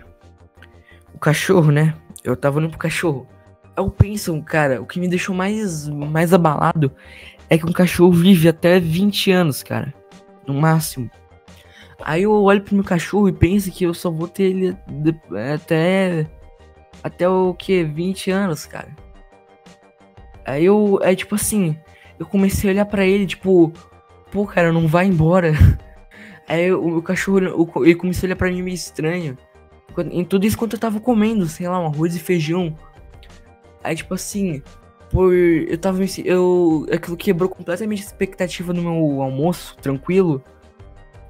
O 1.11 1.17
cachorro, 1.17 1.71
né? 1.71 1.95
eu 2.23 2.35
tava 2.37 2.57
olhando 2.57 2.71
pro 2.71 2.79
cachorro. 2.79 3.27
Eu 3.75 3.89
penso, 3.89 4.39
cara, 4.43 4.81
o 4.81 4.85
que 4.85 4.99
me 4.99 5.07
deixou 5.07 5.35
mais, 5.35 5.87
mais 5.89 6.33
abalado 6.33 6.91
é 7.49 7.57
que 7.57 7.65
um 7.65 7.73
cachorro 7.73 8.11
vive 8.11 8.47
até 8.47 8.79
20 8.79 9.31
anos, 9.31 9.61
cara. 9.61 9.93
No 10.47 10.53
máximo. 10.53 11.09
Aí 12.01 12.23
eu 12.23 12.31
olho 12.31 12.61
pro 12.61 12.75
meu 12.75 12.83
cachorro 12.83 13.29
e 13.29 13.33
penso 13.33 13.71
que 13.71 13.83
eu 13.85 13.93
só 13.93 14.09
vou 14.09 14.27
ter 14.27 14.43
ele 14.43 14.77
até. 15.53 16.27
Até 17.03 17.27
o 17.27 17.53
que? 17.53 17.83
20 17.83 18.31
anos, 18.31 18.65
cara. 18.65 18.95
Aí 20.45 20.65
eu. 20.65 20.99
É 21.01 21.15
tipo 21.15 21.35
assim. 21.35 21.77
Eu 22.19 22.25
comecei 22.25 22.69
a 22.69 22.73
olhar 22.73 22.85
para 22.85 23.05
ele, 23.05 23.25
tipo. 23.25 23.71
Pô, 24.31 24.45
cara, 24.45 24.71
não 24.71 24.87
vai 24.87 25.05
embora. 25.05 25.53
Aí 26.47 26.71
o, 26.71 26.97
o 26.97 27.01
cachorro. 27.01 27.39
Ele 27.83 27.95
começou 27.95 28.25
a 28.25 28.27
olhar 28.27 28.35
pra 28.35 28.51
mim 28.51 28.61
meio 28.61 28.75
estranho. 28.75 29.37
Em 30.11 30.25
tudo 30.25 30.45
isso 30.45 30.57
quando 30.57 30.73
eu 30.73 30.79
tava 30.79 30.99
comendo, 30.99 31.45
sei 31.45 31.67
lá, 31.67 31.79
um 31.79 31.85
arroz 31.85 32.15
e 32.15 32.19
feijão. 32.19 32.75
Aí, 33.83 33.95
tipo 33.95 34.13
assim, 34.13 34.61
por. 35.11 35.33
Eu 35.33 35.77
tava. 35.77 35.99
Eu. 36.23 36.87
Aquilo 36.91 37.15
quebrou 37.15 37.49
completamente 37.49 38.01
a 38.01 38.05
expectativa 38.05 38.73
do 38.73 38.81
meu 38.81 39.21
almoço, 39.21 39.77
tranquilo. 39.81 40.43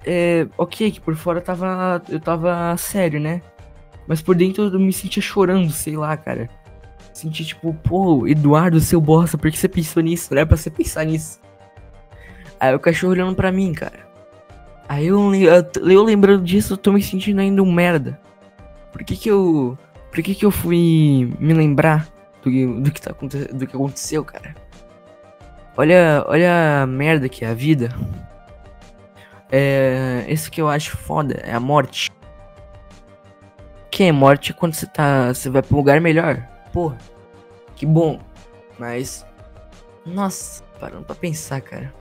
É. 0.06 0.48
Ok, 0.58 0.92
que 0.92 1.02
por 1.02 1.16
fora 1.16 1.42
tava. 1.42 2.02
Eu 2.10 2.20
tava 2.20 2.76
sério, 2.78 3.20
né? 3.20 3.42
Mas 4.08 4.22
por 4.22 4.36
dentro 4.36 4.64
eu 4.66 4.80
me 4.80 4.92
sentia 4.92 5.22
chorando, 5.22 5.72
sei 5.72 5.96
lá, 5.96 6.16
cara. 6.18 6.50
Senti 7.14 7.46
tipo, 7.46 7.74
pô, 7.74 8.28
Eduardo, 8.28 8.80
seu 8.80 9.00
bosta, 9.00 9.38
por 9.38 9.52
que 9.52 9.58
você 9.58 9.70
pensou 9.70 10.02
nisso? 10.02 10.30
Não 10.32 10.40
era 10.40 10.48
pra 10.48 10.58
você 10.58 10.70
pensar 10.70 11.06
nisso. 11.06 11.40
Aí 12.60 12.74
o 12.74 12.80
cachorro 12.80 13.14
olhando 13.14 13.36
pra 13.36 13.52
mim, 13.52 13.72
cara. 13.74 14.00
Aí 14.90 15.08
eu, 15.08 15.34
eu, 15.36 15.90
eu 15.90 16.04
lembrando 16.04 16.44
disso, 16.44 16.74
eu 16.74 16.78
tô 16.78 16.92
me 16.92 17.02
sentindo 17.02 17.40
ainda 17.40 17.62
um 17.62 17.72
merda. 17.72 18.20
Por 18.92 19.04
que 19.04 19.16
que 19.16 19.30
eu. 19.30 19.78
Por 20.12 20.22
que 20.22 20.36
que 20.36 20.46
eu 20.46 20.52
fui 20.52 21.34
me 21.40 21.54
lembrar 21.54 22.08
do, 22.44 22.82
do, 22.82 22.92
que, 22.92 23.02
tá, 23.02 23.12
do 23.12 23.68
que 23.68 23.76
aconteceu, 23.76 24.24
cara? 24.24 24.56
Olha, 25.76 26.24
olha 26.28 26.84
a 26.84 26.88
merda 26.88 27.28
que 27.28 27.44
é 27.44 27.50
a 27.50 27.54
vida. 27.54 27.90
É, 29.56 30.26
esse 30.28 30.50
que 30.50 30.60
eu 30.60 30.68
acho 30.68 30.98
foda 30.98 31.36
é 31.44 31.54
a 31.54 31.60
morte. 31.60 32.12
Que 33.92 34.06
é 34.06 34.12
morte 34.12 34.52
quando 34.52 34.74
você 34.74 34.88
tá. 34.88 35.32
Você 35.32 35.48
vai 35.48 35.62
pra 35.62 35.76
um 35.76 35.78
lugar 35.78 36.02
melhor. 36.02 36.42
Porra. 36.74 36.98
Que 37.76 37.86
bom. 37.86 38.20
Mas. 38.80 39.24
Nossa, 40.04 40.64
parando 40.80 41.06
pra 41.06 41.14
pensar, 41.14 41.62
cara. 41.62 41.94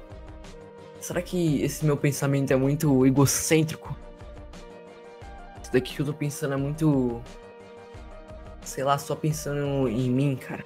Será 0.99 1.21
que 1.21 1.61
esse 1.61 1.85
meu 1.85 1.95
pensamento 1.95 2.55
é 2.55 2.57
muito 2.57 3.05
egocêntrico? 3.05 3.95
Isso 5.63 5.71
daqui 5.75 5.95
que 5.95 6.01
eu 6.01 6.07
tô 6.07 6.15
pensando 6.15 6.55
é 6.55 6.57
muito. 6.57 7.21
Sei 8.63 8.83
lá, 8.83 8.97
só 8.97 9.15
pensando 9.15 9.87
em 9.89 10.09
mim, 10.09 10.37
cara. 10.37 10.65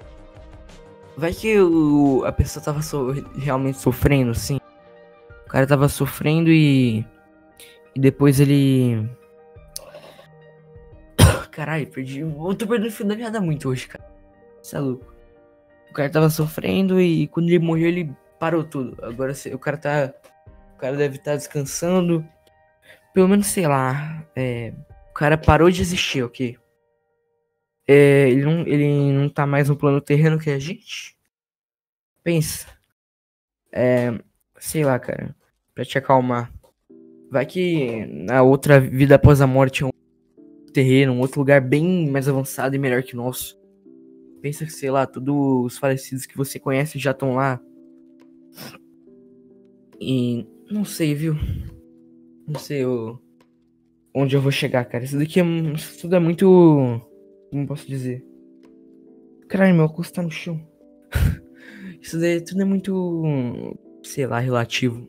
Vai 1.16 1.32
que 1.32 1.56
a 2.24 2.30
pessoa 2.30 2.62
tava 2.62 2.80
so, 2.80 3.10
realmente 3.36 3.78
sofrendo, 3.78 4.30
assim. 4.30 4.60
Cara 5.56 5.66
tava 5.66 5.88
sofrendo 5.88 6.52
e. 6.52 7.02
E 7.94 7.98
depois 7.98 8.40
ele. 8.40 9.08
Caralho, 11.50 11.86
perdi. 11.86 12.20
Eu 12.20 12.54
tô 12.54 12.66
perdendo 12.66 12.88
o 12.88 12.92
fio 12.92 13.06
da 13.06 13.16
meada 13.16 13.40
muito 13.40 13.70
hoje, 13.70 13.88
cara. 13.88 14.06
Você 14.62 14.76
é 14.76 14.80
louco. 14.80 15.14
O 15.88 15.94
cara 15.94 16.10
tava 16.10 16.28
sofrendo 16.28 17.00
e 17.00 17.26
quando 17.28 17.48
ele 17.48 17.58
morreu 17.58 17.88
ele 17.88 18.14
parou 18.38 18.62
tudo. 18.64 19.02
Agora 19.02 19.32
o 19.50 19.58
cara 19.58 19.78
tá. 19.78 20.12
O 20.74 20.76
cara 20.76 20.94
deve 20.94 21.16
estar 21.16 21.30
tá 21.30 21.36
descansando. 21.38 22.22
Pelo 23.14 23.26
menos, 23.26 23.46
sei 23.46 23.66
lá. 23.66 24.26
É, 24.36 24.74
o 25.08 25.14
cara 25.14 25.38
parou 25.38 25.70
de 25.70 25.80
existir, 25.80 26.22
ok? 26.22 26.58
É, 27.88 28.28
ele, 28.28 28.44
não, 28.44 28.60
ele 28.66 29.12
não 29.14 29.30
tá 29.30 29.46
mais 29.46 29.70
no 29.70 29.76
plano 29.76 30.02
terreno 30.02 30.38
que 30.38 30.50
a 30.50 30.58
gente. 30.58 31.16
Pensa. 32.22 32.68
É, 33.72 34.12
sei 34.58 34.84
lá, 34.84 34.98
cara. 34.98 35.34
Pra 35.76 35.84
te 35.84 35.98
acalmar. 35.98 36.50
Vai 37.30 37.44
que 37.44 38.06
na 38.06 38.42
outra 38.42 38.80
vida 38.80 39.16
após 39.16 39.42
a 39.42 39.46
morte 39.46 39.82
é 39.82 39.86
um 39.86 39.90
terreno, 40.72 41.12
um 41.12 41.20
outro 41.20 41.38
lugar 41.38 41.60
bem 41.60 42.08
mais 42.08 42.26
avançado 42.28 42.74
e 42.74 42.78
melhor 42.78 43.02
que 43.02 43.12
o 43.12 43.18
nosso. 43.18 43.60
Pensa 44.40 44.64
que, 44.64 44.72
sei 44.72 44.90
lá, 44.90 45.06
todos 45.06 45.34
os 45.66 45.76
falecidos 45.76 46.24
que 46.24 46.34
você 46.34 46.58
conhece 46.58 46.98
já 46.98 47.10
estão 47.10 47.34
lá. 47.34 47.60
E 50.00 50.46
não 50.70 50.82
sei, 50.82 51.14
viu? 51.14 51.34
Não 52.48 52.58
sei 52.58 52.82
eu, 52.82 53.20
onde 54.14 54.34
eu 54.34 54.40
vou 54.40 54.50
chegar, 54.50 54.86
cara. 54.86 55.04
Isso 55.04 55.18
daqui 55.18 55.40
é, 55.40 55.44
isso 55.74 56.00
tudo 56.00 56.16
é 56.16 56.18
muito. 56.18 57.02
Como 57.50 57.66
posso 57.66 57.86
dizer? 57.86 58.24
Caralho, 59.46 59.74
meu 59.74 59.84
óculos 59.84 60.10
tá 60.10 60.22
no 60.22 60.30
chão. 60.30 60.58
isso 62.00 62.18
daí 62.18 62.40
tudo 62.40 62.62
é 62.62 62.64
muito. 62.64 63.76
Sei 64.02 64.26
lá, 64.26 64.38
relativo. 64.38 65.06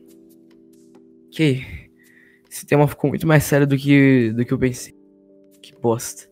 Esse 1.42 2.66
tema 2.66 2.88
ficou 2.88 3.10
muito 3.10 3.26
mais 3.26 3.44
sério 3.44 3.66
do 3.66 3.76
que, 3.76 4.32
do 4.32 4.44
que 4.44 4.52
eu 4.52 4.58
pensei. 4.58 4.94
Que 5.62 5.74
bosta. 5.76 6.28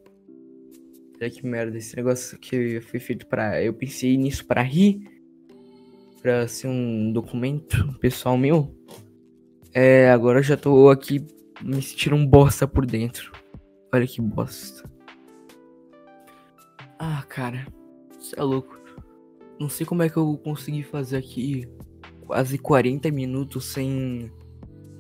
Olha 1.20 1.30
que 1.30 1.46
merda, 1.46 1.76
esse 1.78 1.96
negócio 1.96 2.38
que 2.38 2.80
foi 2.80 3.00
feito 3.00 3.26
para 3.26 3.62
Eu 3.62 3.72
pensei 3.72 4.16
nisso 4.16 4.44
para 4.46 4.62
rir, 4.62 5.00
pra 6.20 6.46
ser 6.46 6.68
um 6.68 7.12
documento 7.12 7.96
pessoal 8.00 8.36
meu. 8.36 8.74
É, 9.72 10.10
agora 10.10 10.38
eu 10.38 10.42
já 10.42 10.56
tô 10.56 10.88
aqui 10.90 11.26
me 11.62 11.80
sentindo 11.80 12.16
um 12.16 12.26
bosta 12.26 12.66
por 12.66 12.84
dentro. 12.84 13.32
Olha 13.92 14.06
que 14.06 14.20
bosta. 14.20 14.88
Ah, 16.98 17.24
cara, 17.28 17.66
você 18.18 18.38
é 18.38 18.42
louco. 18.42 18.78
Não 19.58 19.68
sei 19.68 19.86
como 19.86 20.02
é 20.02 20.08
que 20.08 20.16
eu 20.16 20.36
consegui 20.38 20.82
fazer 20.82 21.16
aqui 21.16 21.68
quase 22.26 22.58
40 22.58 23.10
minutos 23.10 23.66
sem 23.66 24.30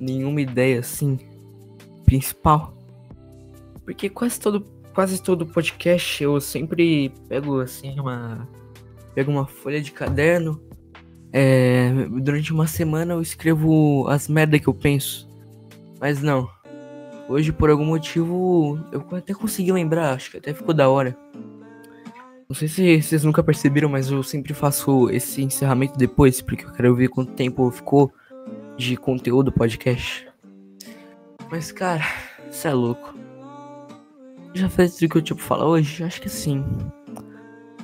nenhuma 0.00 0.40
ideia 0.40 0.80
assim 0.80 1.18
principal. 2.04 2.76
Porque 3.84 4.08
quase 4.08 4.40
todo 4.40 4.64
quase 4.94 5.22
todo 5.22 5.44
podcast 5.44 6.22
eu 6.22 6.40
sempre 6.40 7.12
pego 7.28 7.60
assim 7.60 8.00
uma 8.00 8.48
pego 9.14 9.30
uma 9.30 9.46
folha 9.46 9.80
de 9.80 9.92
caderno. 9.92 10.60
É, 11.32 11.90
durante 12.22 12.52
uma 12.52 12.66
semana 12.66 13.14
eu 13.14 13.20
escrevo 13.20 14.06
as 14.08 14.28
merdas 14.28 14.60
que 14.60 14.68
eu 14.68 14.74
penso. 14.74 15.28
Mas 16.00 16.22
não. 16.22 16.48
Hoje 17.28 17.52
por 17.52 17.68
algum 17.70 17.84
motivo 17.84 18.78
eu 18.92 19.04
até 19.16 19.34
consegui 19.34 19.72
lembrar, 19.72 20.14
acho 20.14 20.30
que 20.30 20.38
até 20.38 20.54
ficou 20.54 20.74
da 20.74 20.88
hora. 20.88 21.16
Não 22.48 22.54
sei 22.54 22.68
se 22.68 23.02
vocês 23.02 23.24
nunca 23.24 23.42
perceberam, 23.42 23.88
mas 23.88 24.08
eu 24.08 24.22
sempre 24.22 24.54
faço 24.54 25.10
esse 25.10 25.42
encerramento 25.42 25.98
depois, 25.98 26.40
porque 26.40 26.64
eu 26.64 26.70
quero 26.70 26.94
ver 26.94 27.08
quanto 27.08 27.32
tempo 27.32 27.68
ficou 27.72 28.12
de 28.76 28.96
conteúdo 28.96 29.52
podcast. 29.52 30.28
Mas 31.50 31.72
cara, 31.72 32.04
você 32.50 32.68
é 32.68 32.72
louco. 32.72 33.14
Já 34.54 34.68
fez 34.68 34.96
tudo 34.96 35.10
que 35.10 35.18
eu 35.18 35.22
tipo 35.22 35.40
falar 35.40 35.66
hoje? 35.66 36.02
Acho 36.02 36.20
que 36.20 36.28
sim. 36.28 36.64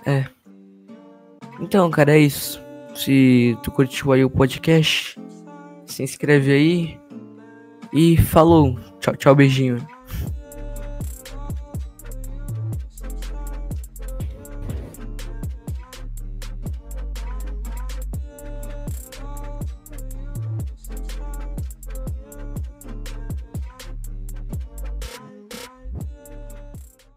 É. 0.06 0.24
Então, 1.60 1.90
cara, 1.90 2.16
é 2.16 2.18
isso. 2.18 2.60
Se 2.94 3.56
tu 3.62 3.70
curtiu 3.70 4.12
aí 4.12 4.24
o 4.24 4.30
podcast, 4.30 5.18
se 5.86 6.02
inscreve 6.02 6.52
aí. 6.52 7.00
E 7.92 8.16
falou. 8.16 8.78
Tchau, 9.00 9.14
tchau, 9.16 9.34
beijinho. 9.34 9.86